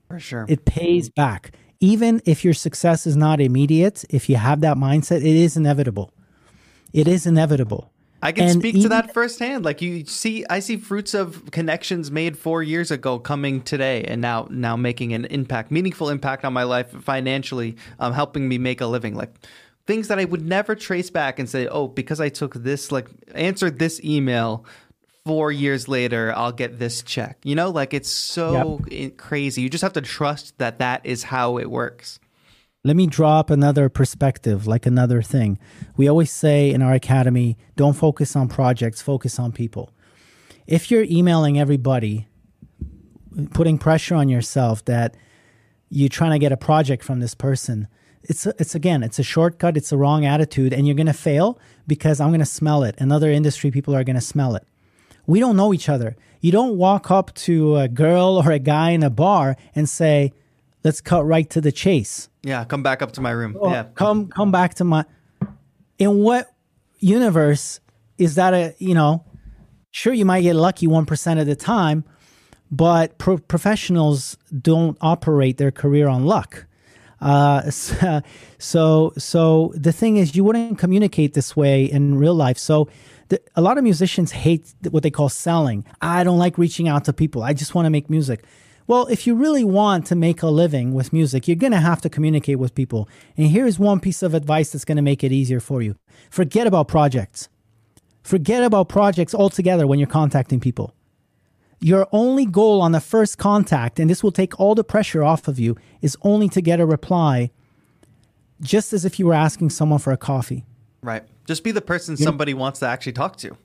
[0.08, 1.52] for sure It pays back.
[1.80, 6.10] Even if your success is not immediate, if you have that mindset, it is inevitable.
[6.92, 7.92] It is inevitable.
[8.22, 9.64] I can And speak to that firsthand.
[9.64, 14.20] Like you see, I see fruits of connections made four years ago coming today, and
[14.20, 18.80] now now making an impact, meaningful impact on my life financially, um, helping me make
[18.80, 19.14] a living.
[19.14, 19.34] Like
[19.86, 23.08] things that I would never trace back and say, oh, because I took this, like
[23.34, 24.64] answered this email.
[25.24, 27.38] Four years later, I'll get this check.
[27.42, 29.60] You know, like it's so i- crazy.
[29.60, 32.20] You just have to trust that that is how it works.
[32.86, 35.58] Let me drop another perspective, like another thing.
[35.96, 39.90] We always say in our academy don't focus on projects, focus on people.
[40.68, 42.28] If you're emailing everybody,
[43.52, 45.16] putting pressure on yourself that
[45.88, 47.88] you're trying to get a project from this person,
[48.22, 51.58] it's, it's again, it's a shortcut, it's a wrong attitude, and you're going to fail
[51.88, 54.64] because I'm going to smell it, and other industry people are going to smell it.
[55.26, 56.16] We don't know each other.
[56.40, 60.32] You don't walk up to a girl or a guy in a bar and say,
[60.84, 62.28] let's cut right to the chase.
[62.46, 63.56] Yeah, come back up to my room.
[63.60, 65.04] Oh, yeah, come come back to my
[65.98, 66.54] in what
[67.00, 67.80] universe
[68.18, 69.24] is that a you know
[69.90, 72.04] sure you might get lucky 1% of the time
[72.70, 76.66] but pro- professionals don't operate their career on luck.
[77.20, 77.68] Uh,
[78.58, 82.58] so so the thing is you wouldn't communicate this way in real life.
[82.58, 82.88] So
[83.28, 85.84] the, a lot of musicians hate what they call selling.
[86.00, 87.42] I don't like reaching out to people.
[87.42, 88.44] I just want to make music
[88.88, 92.00] Well, if you really want to make a living with music, you're going to have
[92.02, 93.08] to communicate with people.
[93.36, 95.96] And here's one piece of advice that's going to make it easier for you
[96.30, 97.48] forget about projects.
[98.22, 100.94] Forget about projects altogether when you're contacting people.
[101.78, 105.46] Your only goal on the first contact, and this will take all the pressure off
[105.46, 107.50] of you, is only to get a reply,
[108.60, 110.64] just as if you were asking someone for a coffee.
[111.02, 111.22] Right.
[111.44, 113.56] Just be the person somebody wants to actually talk to.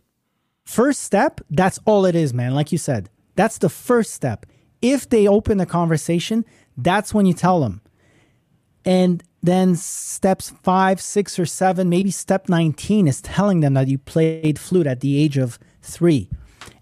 [0.66, 2.54] First step, that's all it is, man.
[2.54, 4.46] Like you said, that's the first step.
[4.82, 6.46] If they open the conversation,
[6.78, 7.82] that's when you tell them.
[8.84, 13.98] And then steps five, six, or seven, maybe step 19 is telling them that you
[13.98, 16.30] played flute at the age of three.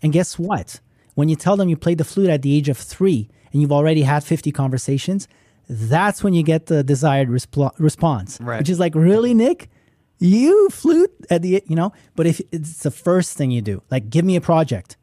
[0.02, 0.80] And guess what?
[1.16, 3.72] When you tell them you played the flute at the age of three and you've
[3.72, 5.28] already had 50 conversations,
[5.70, 8.40] that's when you get the desired resp- response.
[8.42, 8.60] Right.
[8.60, 9.70] Which is like, really, Nick?
[10.18, 11.94] You flute at the, you know?
[12.16, 14.98] But if it's the first thing you do, like, give me a project.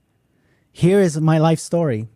[0.72, 2.08] Here is my life story.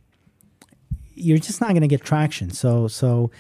[1.21, 2.51] You're just not going to get traction.
[2.51, 3.31] So, so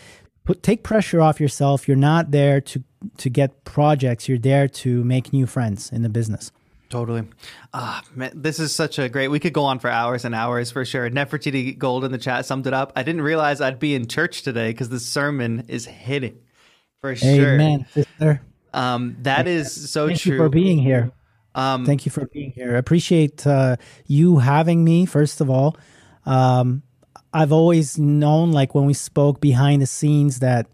[0.45, 1.89] put take pressure off yourself.
[1.89, 2.83] You're not there to
[3.19, 4.29] to get projects.
[4.29, 6.53] You're there to make new friends in the business.
[6.91, 7.23] Totally.
[7.73, 9.29] Ah, man, this is such a great.
[9.29, 11.09] We could go on for hours and hours for sure.
[11.09, 12.93] Nefertiti Gold in the chat summed it up.
[12.97, 16.41] I didn't realize I'd be in church today because the sermon is hitting
[17.01, 17.55] for sure.
[17.55, 18.43] Amen, sister.
[18.75, 20.33] Um, that is so Thank true.
[20.33, 21.13] you for being here.
[21.55, 22.75] Um, Thank you for being here.
[22.75, 23.77] I appreciate uh,
[24.07, 25.77] you having me, first of all.
[26.27, 26.83] Um,
[27.33, 30.67] I've always known, like when we spoke behind the scenes, that,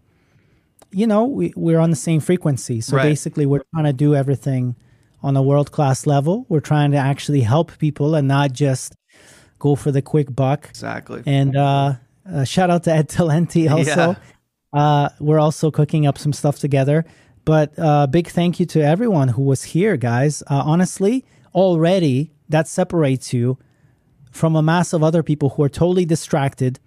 [0.91, 2.81] you know, we, we're on the same frequency.
[2.81, 3.03] So Right.
[3.03, 4.75] basically, we're trying to do everything
[5.21, 6.45] on a world class level.
[6.49, 8.95] We're trying to actually help people and not just
[9.59, 10.67] go for the quick buck.
[10.69, 11.23] exactly.
[11.25, 11.93] And uh,
[12.31, 14.15] uh, shout out to Ed Talenti also.
[14.73, 17.05] Uh, we're also cooking up some stuff together.
[17.45, 20.43] But uh, big thank you to everyone who was here, guys.
[20.47, 21.23] Uh, honestly,
[21.55, 23.57] already that separates you
[24.37, 26.79] from a mass of other people who are totally distracted,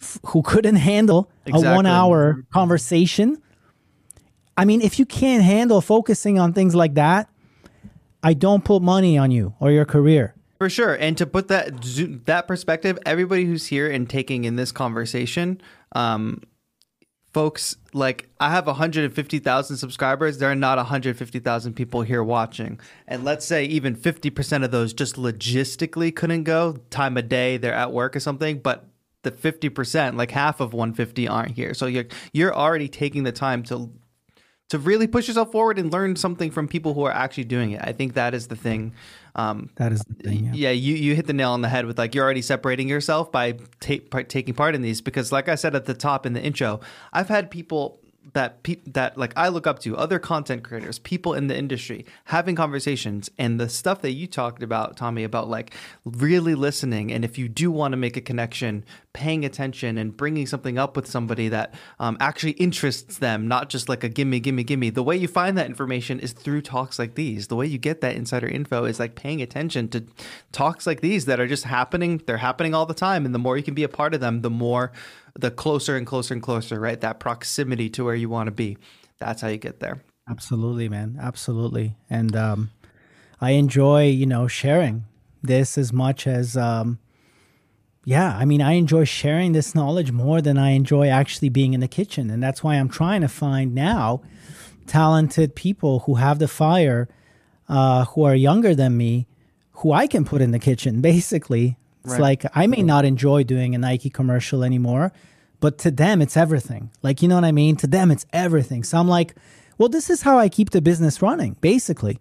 [0.00, 3.40] f- who couldn't handle a one hour conversation.
[4.56, 7.28] I mean, if you can't handle focusing on things like that,
[8.22, 10.34] I don't put money on you or your career.
[10.58, 11.82] For sure, and to put that
[12.24, 15.60] that perspective, everybody who's here and taking in this conversation,
[15.94, 16.40] um,
[17.34, 20.38] folks, like I have 150,000 subscribers.
[20.38, 25.16] There are not 150,000 people here watching, and let's say even 50% of those just
[25.16, 26.78] logistically couldn't go.
[26.88, 28.86] Time of day, they're at work or something, but
[29.22, 31.74] the 50%, like half of 150, aren't here.
[31.74, 33.90] So you're you're already taking the time to
[34.70, 37.80] to really push yourself forward and learn something from people who are actually doing it.
[37.84, 38.94] I think that is the thing.
[39.36, 40.44] Um, That is the thing.
[40.46, 40.52] Yeah.
[40.54, 43.32] yeah, you, you hit the nail on the head with like you're already separating yourself
[43.32, 46.34] by ta- part, taking part in these because, like I said at the top in
[46.34, 46.80] the intro,
[47.12, 48.00] I've had people
[48.34, 52.04] that pe- that like I look up to, other content creators, people in the industry,
[52.26, 55.74] having conversations, and the stuff that you talked about, Tommy, about like
[56.04, 60.46] really listening, and if you do want to make a connection, paying attention and bringing
[60.46, 64.64] something up with somebody that um, actually interests them, not just like a gimme, gimme,
[64.64, 64.90] gimme.
[64.90, 67.46] The way you find that information is through talks like these.
[67.46, 70.04] The way you get that insider info is like paying attention to
[70.50, 72.20] talks like these that are just happening.
[72.26, 73.24] They're happening all the time.
[73.24, 74.90] And the more you can be a part of them, the more,
[75.38, 77.00] the closer and closer and closer, right?
[77.00, 78.78] That proximity to where you want to be.
[79.18, 80.02] That's how you get there.
[80.28, 81.18] Absolutely, man.
[81.20, 81.96] Absolutely.
[82.08, 82.70] And um,
[83.40, 85.04] I enjoy, you know, sharing
[85.42, 86.98] this as much as, um,
[88.04, 91.80] yeah, I mean, I enjoy sharing this knowledge more than I enjoy actually being in
[91.80, 92.30] the kitchen.
[92.30, 94.22] And that's why I'm trying to find now
[94.86, 97.08] talented people who have the fire,
[97.68, 99.26] uh, who are younger than me,
[99.72, 101.76] who I can put in the kitchen, basically.
[102.04, 102.20] It's Right.
[102.20, 105.12] like I may not enjoy doing a Nike commercial anymore,
[105.60, 106.90] but to them, it's everything.
[107.02, 107.76] Like, you know what I mean?
[107.76, 108.84] To them, it's everything.
[108.84, 109.34] So I'm like,
[109.78, 112.18] well, this is how I keep the business running, basically.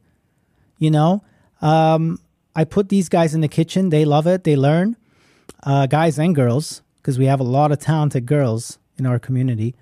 [0.80, 1.24] You know,
[1.62, 2.20] um,
[2.56, 3.90] I put these guys in the kitchen.
[3.90, 4.44] They love it.
[4.44, 4.96] They learn,
[5.64, 9.76] uh, guys and girls, because we have a lot of talented girls in our community.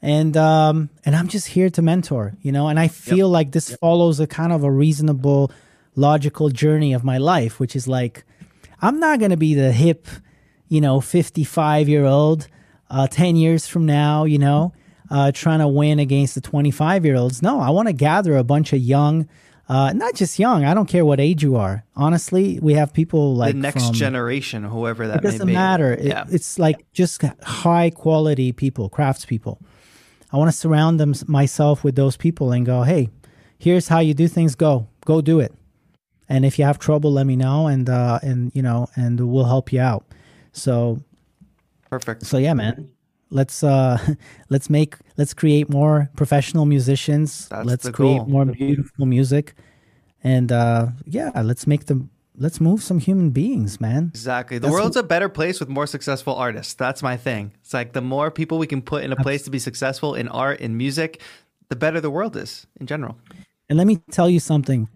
[0.00, 2.68] And um, and I'm just here to mentor, you know.
[2.68, 5.50] And I feel like this follows a kind of a reasonable,
[5.96, 8.24] logical journey of my life, which is like,
[8.80, 10.06] I'm not going to be the hip,
[10.68, 12.48] you know, 55 year old,
[12.90, 14.72] uh, 10 years from now, you know,
[15.10, 17.42] uh, trying to win against the 25 year olds.
[17.42, 19.28] No, I want to gather a bunch of young,
[19.68, 20.64] uh, not just young.
[20.64, 21.84] I don't care what age you are.
[21.96, 25.92] Honestly, we have people like the next from, generation, whoever that it doesn't matter.
[25.94, 26.24] It- yeah.
[26.30, 29.58] it's like just high quality people, craftspeople.
[30.32, 33.08] I want to surround them myself with those people and go, hey,
[33.58, 34.54] here's how you do things.
[34.54, 35.54] Go, go do it.
[36.28, 39.46] And if you have trouble, let me know, and uh, and you know, and we'll
[39.46, 40.04] help you out.
[40.52, 41.02] So
[41.90, 42.26] Perfect.
[42.26, 42.90] so yeah, man.
[43.30, 43.98] Let's uh
[44.48, 47.48] let's make let's create more professional musicians.
[47.48, 48.26] That's let's create goal.
[48.26, 49.54] more beautiful music.
[50.22, 52.06] And uh yeah, let's make the
[52.38, 54.10] let's move some human beings, man.
[54.14, 54.58] Exactly.
[54.58, 56.74] The That's world's a better place with more successful artists.
[56.74, 57.52] That's my thing.
[57.60, 60.28] It's like the more people we can put in a place to be successful in
[60.28, 61.20] art, in music,
[61.68, 63.18] the better the world is in general.
[63.68, 64.88] And let me tell you something.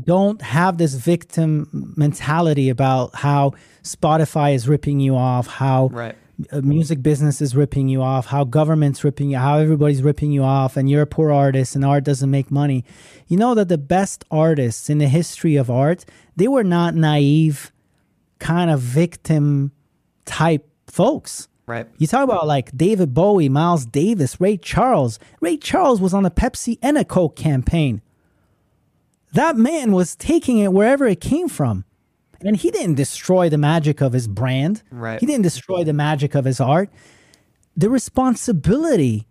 [0.00, 6.16] Don't have this victim mentality about how Spotify is ripping you off, how Right.
[6.50, 10.42] a music business is ripping you off, how government's ripping you, how everybody's ripping you
[10.42, 12.84] off, and you're a poor artist and art doesn't make money.
[13.28, 17.70] You know that the best artists in the history of art, they were not naive,
[18.38, 19.72] kind of victim
[20.24, 21.48] type folks.
[21.66, 21.86] Right.
[21.98, 25.18] You talk about like David Bowie, Miles Davis, Ray Charles.
[25.40, 28.00] Ray Charles was on a Pepsi and a Coke campaign.
[29.32, 31.84] That man was taking it wherever it came from.
[32.44, 34.82] And he didn't destroy the magic of his brand.
[34.90, 35.20] Right.
[35.20, 36.90] He didn't destroy the magic of his art.
[37.76, 39.26] The responsibility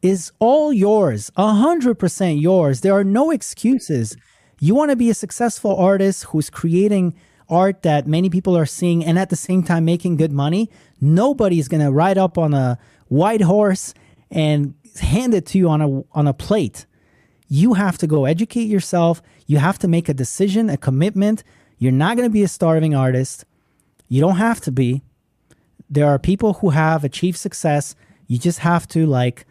[0.00, 2.80] is all yours, 100% yours.
[2.80, 4.16] There are no excuses.
[4.58, 7.14] You want to be a successful artist who's creating
[7.48, 10.70] art that many people are seeing and at the same time making good money.
[11.00, 13.94] Nobody's going to ride up on a white horse
[14.30, 16.86] and hand it to you on a on a plate.
[17.52, 19.20] You have to go educate yourself.
[19.46, 21.44] You have to make a decision, a commitment.
[21.76, 23.44] You're not going to be a starving artist.
[24.08, 25.02] You don't have to be.
[25.90, 27.94] There are people who have achieved success.
[28.26, 29.44] You just have to like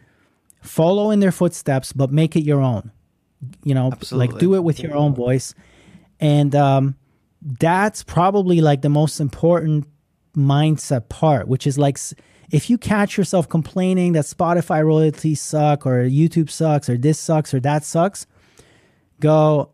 [0.62, 2.90] follow in their footsteps, but make it your own.
[3.62, 4.32] You know, Absolutely.
[4.32, 5.54] like do it with your own voice.
[6.18, 6.96] And um,
[7.40, 9.86] that's probably like the most important
[10.36, 11.98] mindset part, which is like
[12.52, 17.52] if you catch yourself complaining that Spotify royalties suck or YouTube sucks or this sucks
[17.52, 18.26] or that sucks,
[19.18, 19.70] go,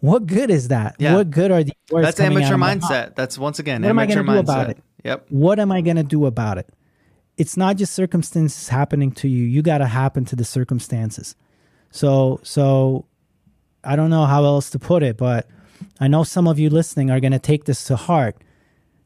[0.00, 0.96] what good is that?
[0.98, 1.16] Yeah.
[1.16, 3.14] What good are the words That's amateur mindset.
[3.14, 4.78] That's once again What am I amateur gonna do about it?
[5.06, 5.26] Yep.
[5.28, 6.68] What am I going to do about it?
[7.36, 9.44] It's not just circumstances happening to you.
[9.44, 11.36] You got to happen to the circumstances.
[11.92, 13.06] So, so
[13.84, 15.46] I don't know how else to put it, but
[16.00, 18.36] I know some of you listening are going to take this to heart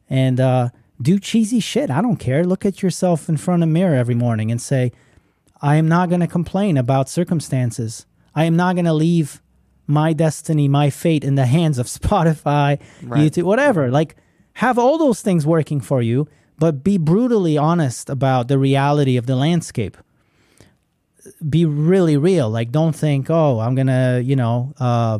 [0.09, 0.69] and uh,
[1.01, 1.89] do cheesy shit.
[1.89, 2.43] I don't care.
[2.45, 4.91] Look at yourself in front of a mirror every morning and say,
[5.61, 8.05] I am not going to complain about circumstances.
[8.35, 9.41] I am not going to leave
[9.87, 13.31] my destiny, my fate in the hands of Spotify, Right.
[13.31, 13.89] YouTube, whatever.
[13.89, 14.15] Like,
[14.53, 16.27] have all those things working for you,
[16.59, 19.97] but be brutally honest about the reality of the landscape.
[21.47, 22.49] Be really real.
[22.49, 25.19] Like, don't think, oh, I'm going to, you know, uh,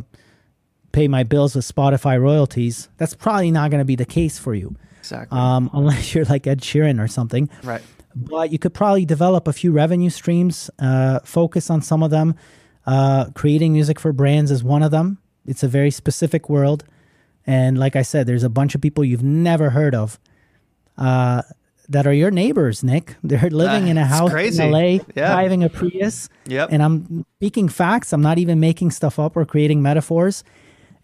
[0.92, 2.90] pay my bills with Spotify royalties.
[2.98, 4.76] That's probably not going to be the case for you,
[5.12, 5.38] Exactly.
[5.38, 7.82] um, unless you're like Ed Sheeran or something right.
[8.16, 12.36] but you could probably develop a few revenue streams uh, focus on some of them
[12.86, 16.84] uh, creating music for brands is one of them it's a very specific world
[17.46, 20.20] and like i said there's a bunch of people you've never heard of
[20.98, 21.42] uh,
[21.90, 24.64] that are your neighbors nick they're living in a house crazy.
[24.64, 25.00] in la Yeah.
[25.34, 26.70] driving a prius Yep.
[26.72, 30.44] and i'm speaking facts i'm not even making stuff up or creating metaphors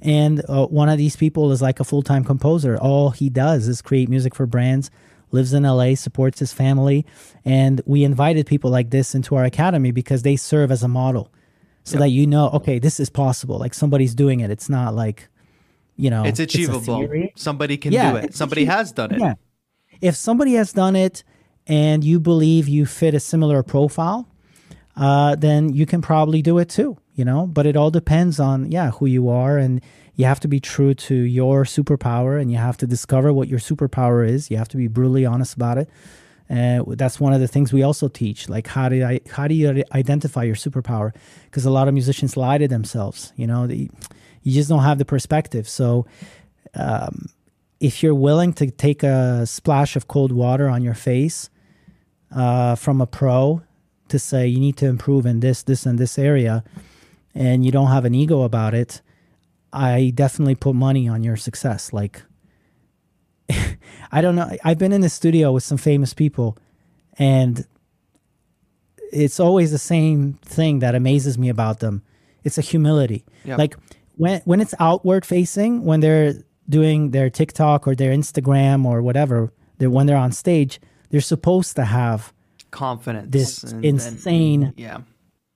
[0.01, 3.81] and uh, one of these people is like a full-time composer all he does is
[3.81, 4.91] create music for brands
[5.31, 7.05] lives in la supports his family
[7.43, 11.31] and we invited people like this into our academy because they serve as a model
[11.83, 15.29] so that you know okay this is possible like somebody's doing it it's not like
[15.95, 16.97] you know it's achievable.
[16.99, 17.33] theory.
[17.35, 18.35] Somebody can Yeah, do it.
[18.35, 18.77] Somebody achievable.
[18.77, 19.19] has done it.
[19.19, 19.33] Yeah.
[19.99, 21.23] If somebody has done it
[21.65, 24.29] and you believe you fit a similar profile,
[24.95, 27.45] uh, then you can probably do it too, you know?
[27.45, 29.57] But it all depends on, yeah, who you are.
[29.57, 29.81] And
[30.15, 33.59] you have to be true to your superpower and you have to discover what your
[33.59, 34.49] superpower is.
[34.49, 35.89] You have to be brutally honest about it.
[36.49, 38.47] Uh, that's one of the things we also teach.
[38.47, 41.13] Like, how do I, how do you identify your superpower?
[41.45, 43.33] Because a lot of musicians lie to themselves.
[43.35, 43.89] You know, they,
[44.43, 45.67] you just don't have the perspective.
[45.67, 46.05] So,
[46.73, 47.27] um,
[47.79, 51.49] if you're willing to take a splash of cold water on your face
[52.35, 53.61] uh, from a pro
[54.07, 56.63] to say you need to improve in this, this, and this area,
[57.37, 59.01] and you don't have an ego about it,
[59.71, 61.93] I definitely put money on your success.
[61.93, 62.21] Like,
[64.11, 64.49] I don't know.
[64.63, 66.57] I've been in the studio with some famous people,
[67.17, 67.65] and
[69.11, 72.01] it's always the same thing that amazes me about them.
[72.43, 73.25] It's a humility.
[73.57, 73.75] Like
[74.15, 76.33] when when it's outward facing, when they're
[76.69, 80.79] doing their TikTok or their Instagram or whatever, they're when they're on stage,
[81.09, 82.33] they're supposed to have
[82.71, 83.27] Confidence.
[83.31, 84.99] this and- and- insane yeah.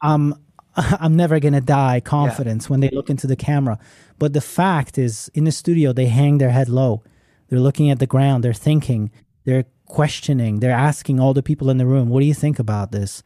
[0.02, 0.34] I'm
[0.76, 3.78] I'm never gonna die confidence when they look into the camera.
[4.19, 7.03] But the fact is, in the studio, they hang their head low.
[7.49, 8.43] They're looking at the ground.
[8.43, 9.11] They're thinking.
[9.43, 10.59] They're questioning.
[10.59, 13.24] They're asking all the people in the room, "What do you think about this?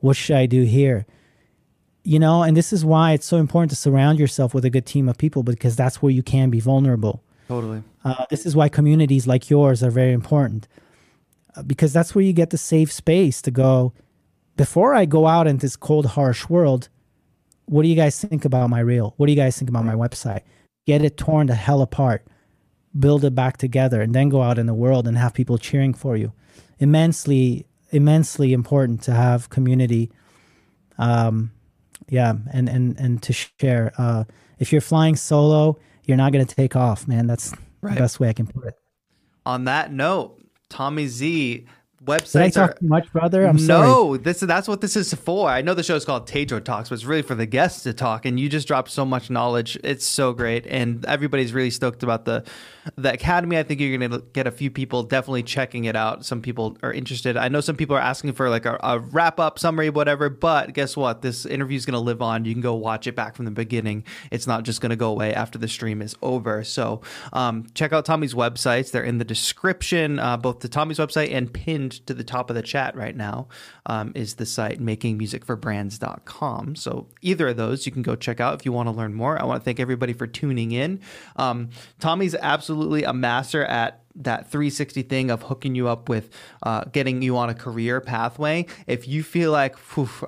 [0.00, 1.06] What should I do here?"
[2.02, 4.86] You know, and this is why it's so important to surround yourself with a good
[4.86, 7.22] team of people because that's where you can be vulnerable.
[7.46, 7.82] Totally.
[8.04, 10.66] Uh, this is why communities like yours are very important
[11.56, 13.92] uh, because that's where you get the safe space to go.
[14.60, 16.90] Before I go out in this cold, harsh world,
[17.64, 19.14] what do you guys think about my reel?
[19.16, 20.42] What do you guys think about my website?
[20.86, 22.26] get it torn to hell apart,
[22.98, 25.94] build it back together, and then go out in the world and have people cheering
[25.94, 26.32] for you.
[26.78, 30.10] Immensely, immensely important to have community.
[30.98, 31.52] Um,
[32.08, 33.92] yeah, and and and to share.
[33.96, 34.24] Uh,
[34.58, 37.26] if you're flying solo, you're not going to take off, man.
[37.26, 37.94] That's right.
[37.94, 38.74] the best way I can put it.
[39.46, 41.66] On that note, Tommy Z
[42.04, 43.46] websites Did I talk are too much, brother?
[43.46, 44.18] I'm no, sorry.
[44.18, 45.48] this that's what this is for.
[45.48, 47.92] I know the show is called Tatro Talks, but it's really for the guests to
[47.92, 48.24] talk.
[48.24, 49.78] And you just dropped so much knowledge.
[49.84, 52.44] It's so great, and everybody's really stoked about the
[52.96, 53.58] the academy.
[53.58, 56.24] I think you're going to get a few people definitely checking it out.
[56.24, 57.36] Some people are interested.
[57.36, 60.28] I know some people are asking for like a, a wrap up summary, whatever.
[60.30, 61.22] But guess what?
[61.22, 62.44] This interview is going to live on.
[62.44, 64.04] You can go watch it back from the beginning.
[64.30, 66.64] It's not just going to go away after the stream is over.
[66.64, 68.90] So um, check out Tommy's websites.
[68.90, 72.56] They're in the description, uh, both the Tommy's website and pinned to the top of
[72.56, 73.48] the chat right now
[73.86, 76.76] um, is the site makingmusicforbrands.com.
[76.76, 79.40] So either of those you can go check out if you want to learn more.
[79.40, 81.00] I want to thank everybody for tuning in.
[81.36, 86.30] Um, Tommy's absolutely a master at that 360 thing of hooking you up with
[86.62, 88.66] uh, getting you on a career pathway.
[88.86, 89.76] If you feel like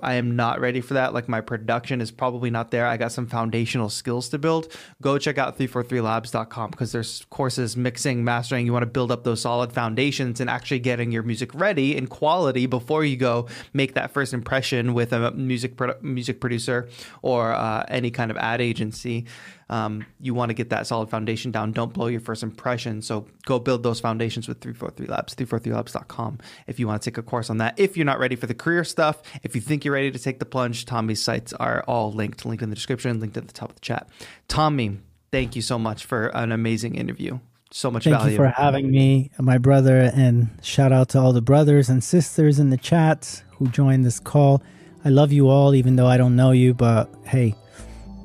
[0.03, 3.13] I am not ready for that, like my production is probably not there, I got
[3.13, 8.67] some foundational skills to build, go check out 343labs.com because there's courses mixing, mastering.
[8.67, 12.07] You want to build up those solid foundations and actually getting your music ready in
[12.07, 16.89] quality before you go make that first impression with a music music producer
[17.23, 19.27] or uh, any kind of ad agency.
[19.73, 21.73] Um, you want to get that solid foundation down.
[21.73, 23.01] Don't blow your first impression.
[23.01, 27.23] So go build those foundations with 343 Labs, 343labs.com if you want to take a
[27.23, 27.81] course on that.
[27.81, 30.41] If you're not ready for the career stuff, if you think you're ready to take
[30.41, 33.71] the plunge, Tommy's sites are all linked, linked in the description, linked at the top
[33.71, 34.11] of the chat.
[34.47, 34.99] Tommy,
[35.31, 37.39] thank you so much for an amazing interview.
[37.71, 38.33] So much Thank value.
[38.33, 42.59] you for having me, my brother, and shout out to all the brothers and sisters
[42.59, 44.63] in the chat who joined this call.
[45.03, 47.55] I love you all, even though I don't know you, but hey,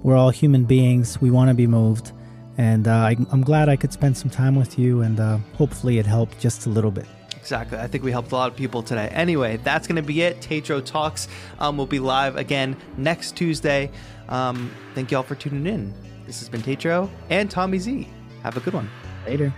[0.03, 1.19] we're all human beings.
[1.21, 2.11] We want to be moved.
[2.57, 5.99] And uh, I, am glad I could spend some time with you, and uh, hopefully
[5.99, 7.05] it helped just a little bit.
[7.35, 7.77] Exactly.
[7.77, 9.09] I think we helped a lot of people today.
[9.09, 10.41] Anyway, that's going to be it.
[10.41, 11.27] Tatro Talks
[11.59, 13.91] um, will be live again next Tuesday.
[14.27, 15.93] Um, thank you all for tuning in.
[16.25, 18.07] This has been Tatro and Tommy Z.
[18.43, 18.89] Have a good one.
[19.25, 19.53] Later.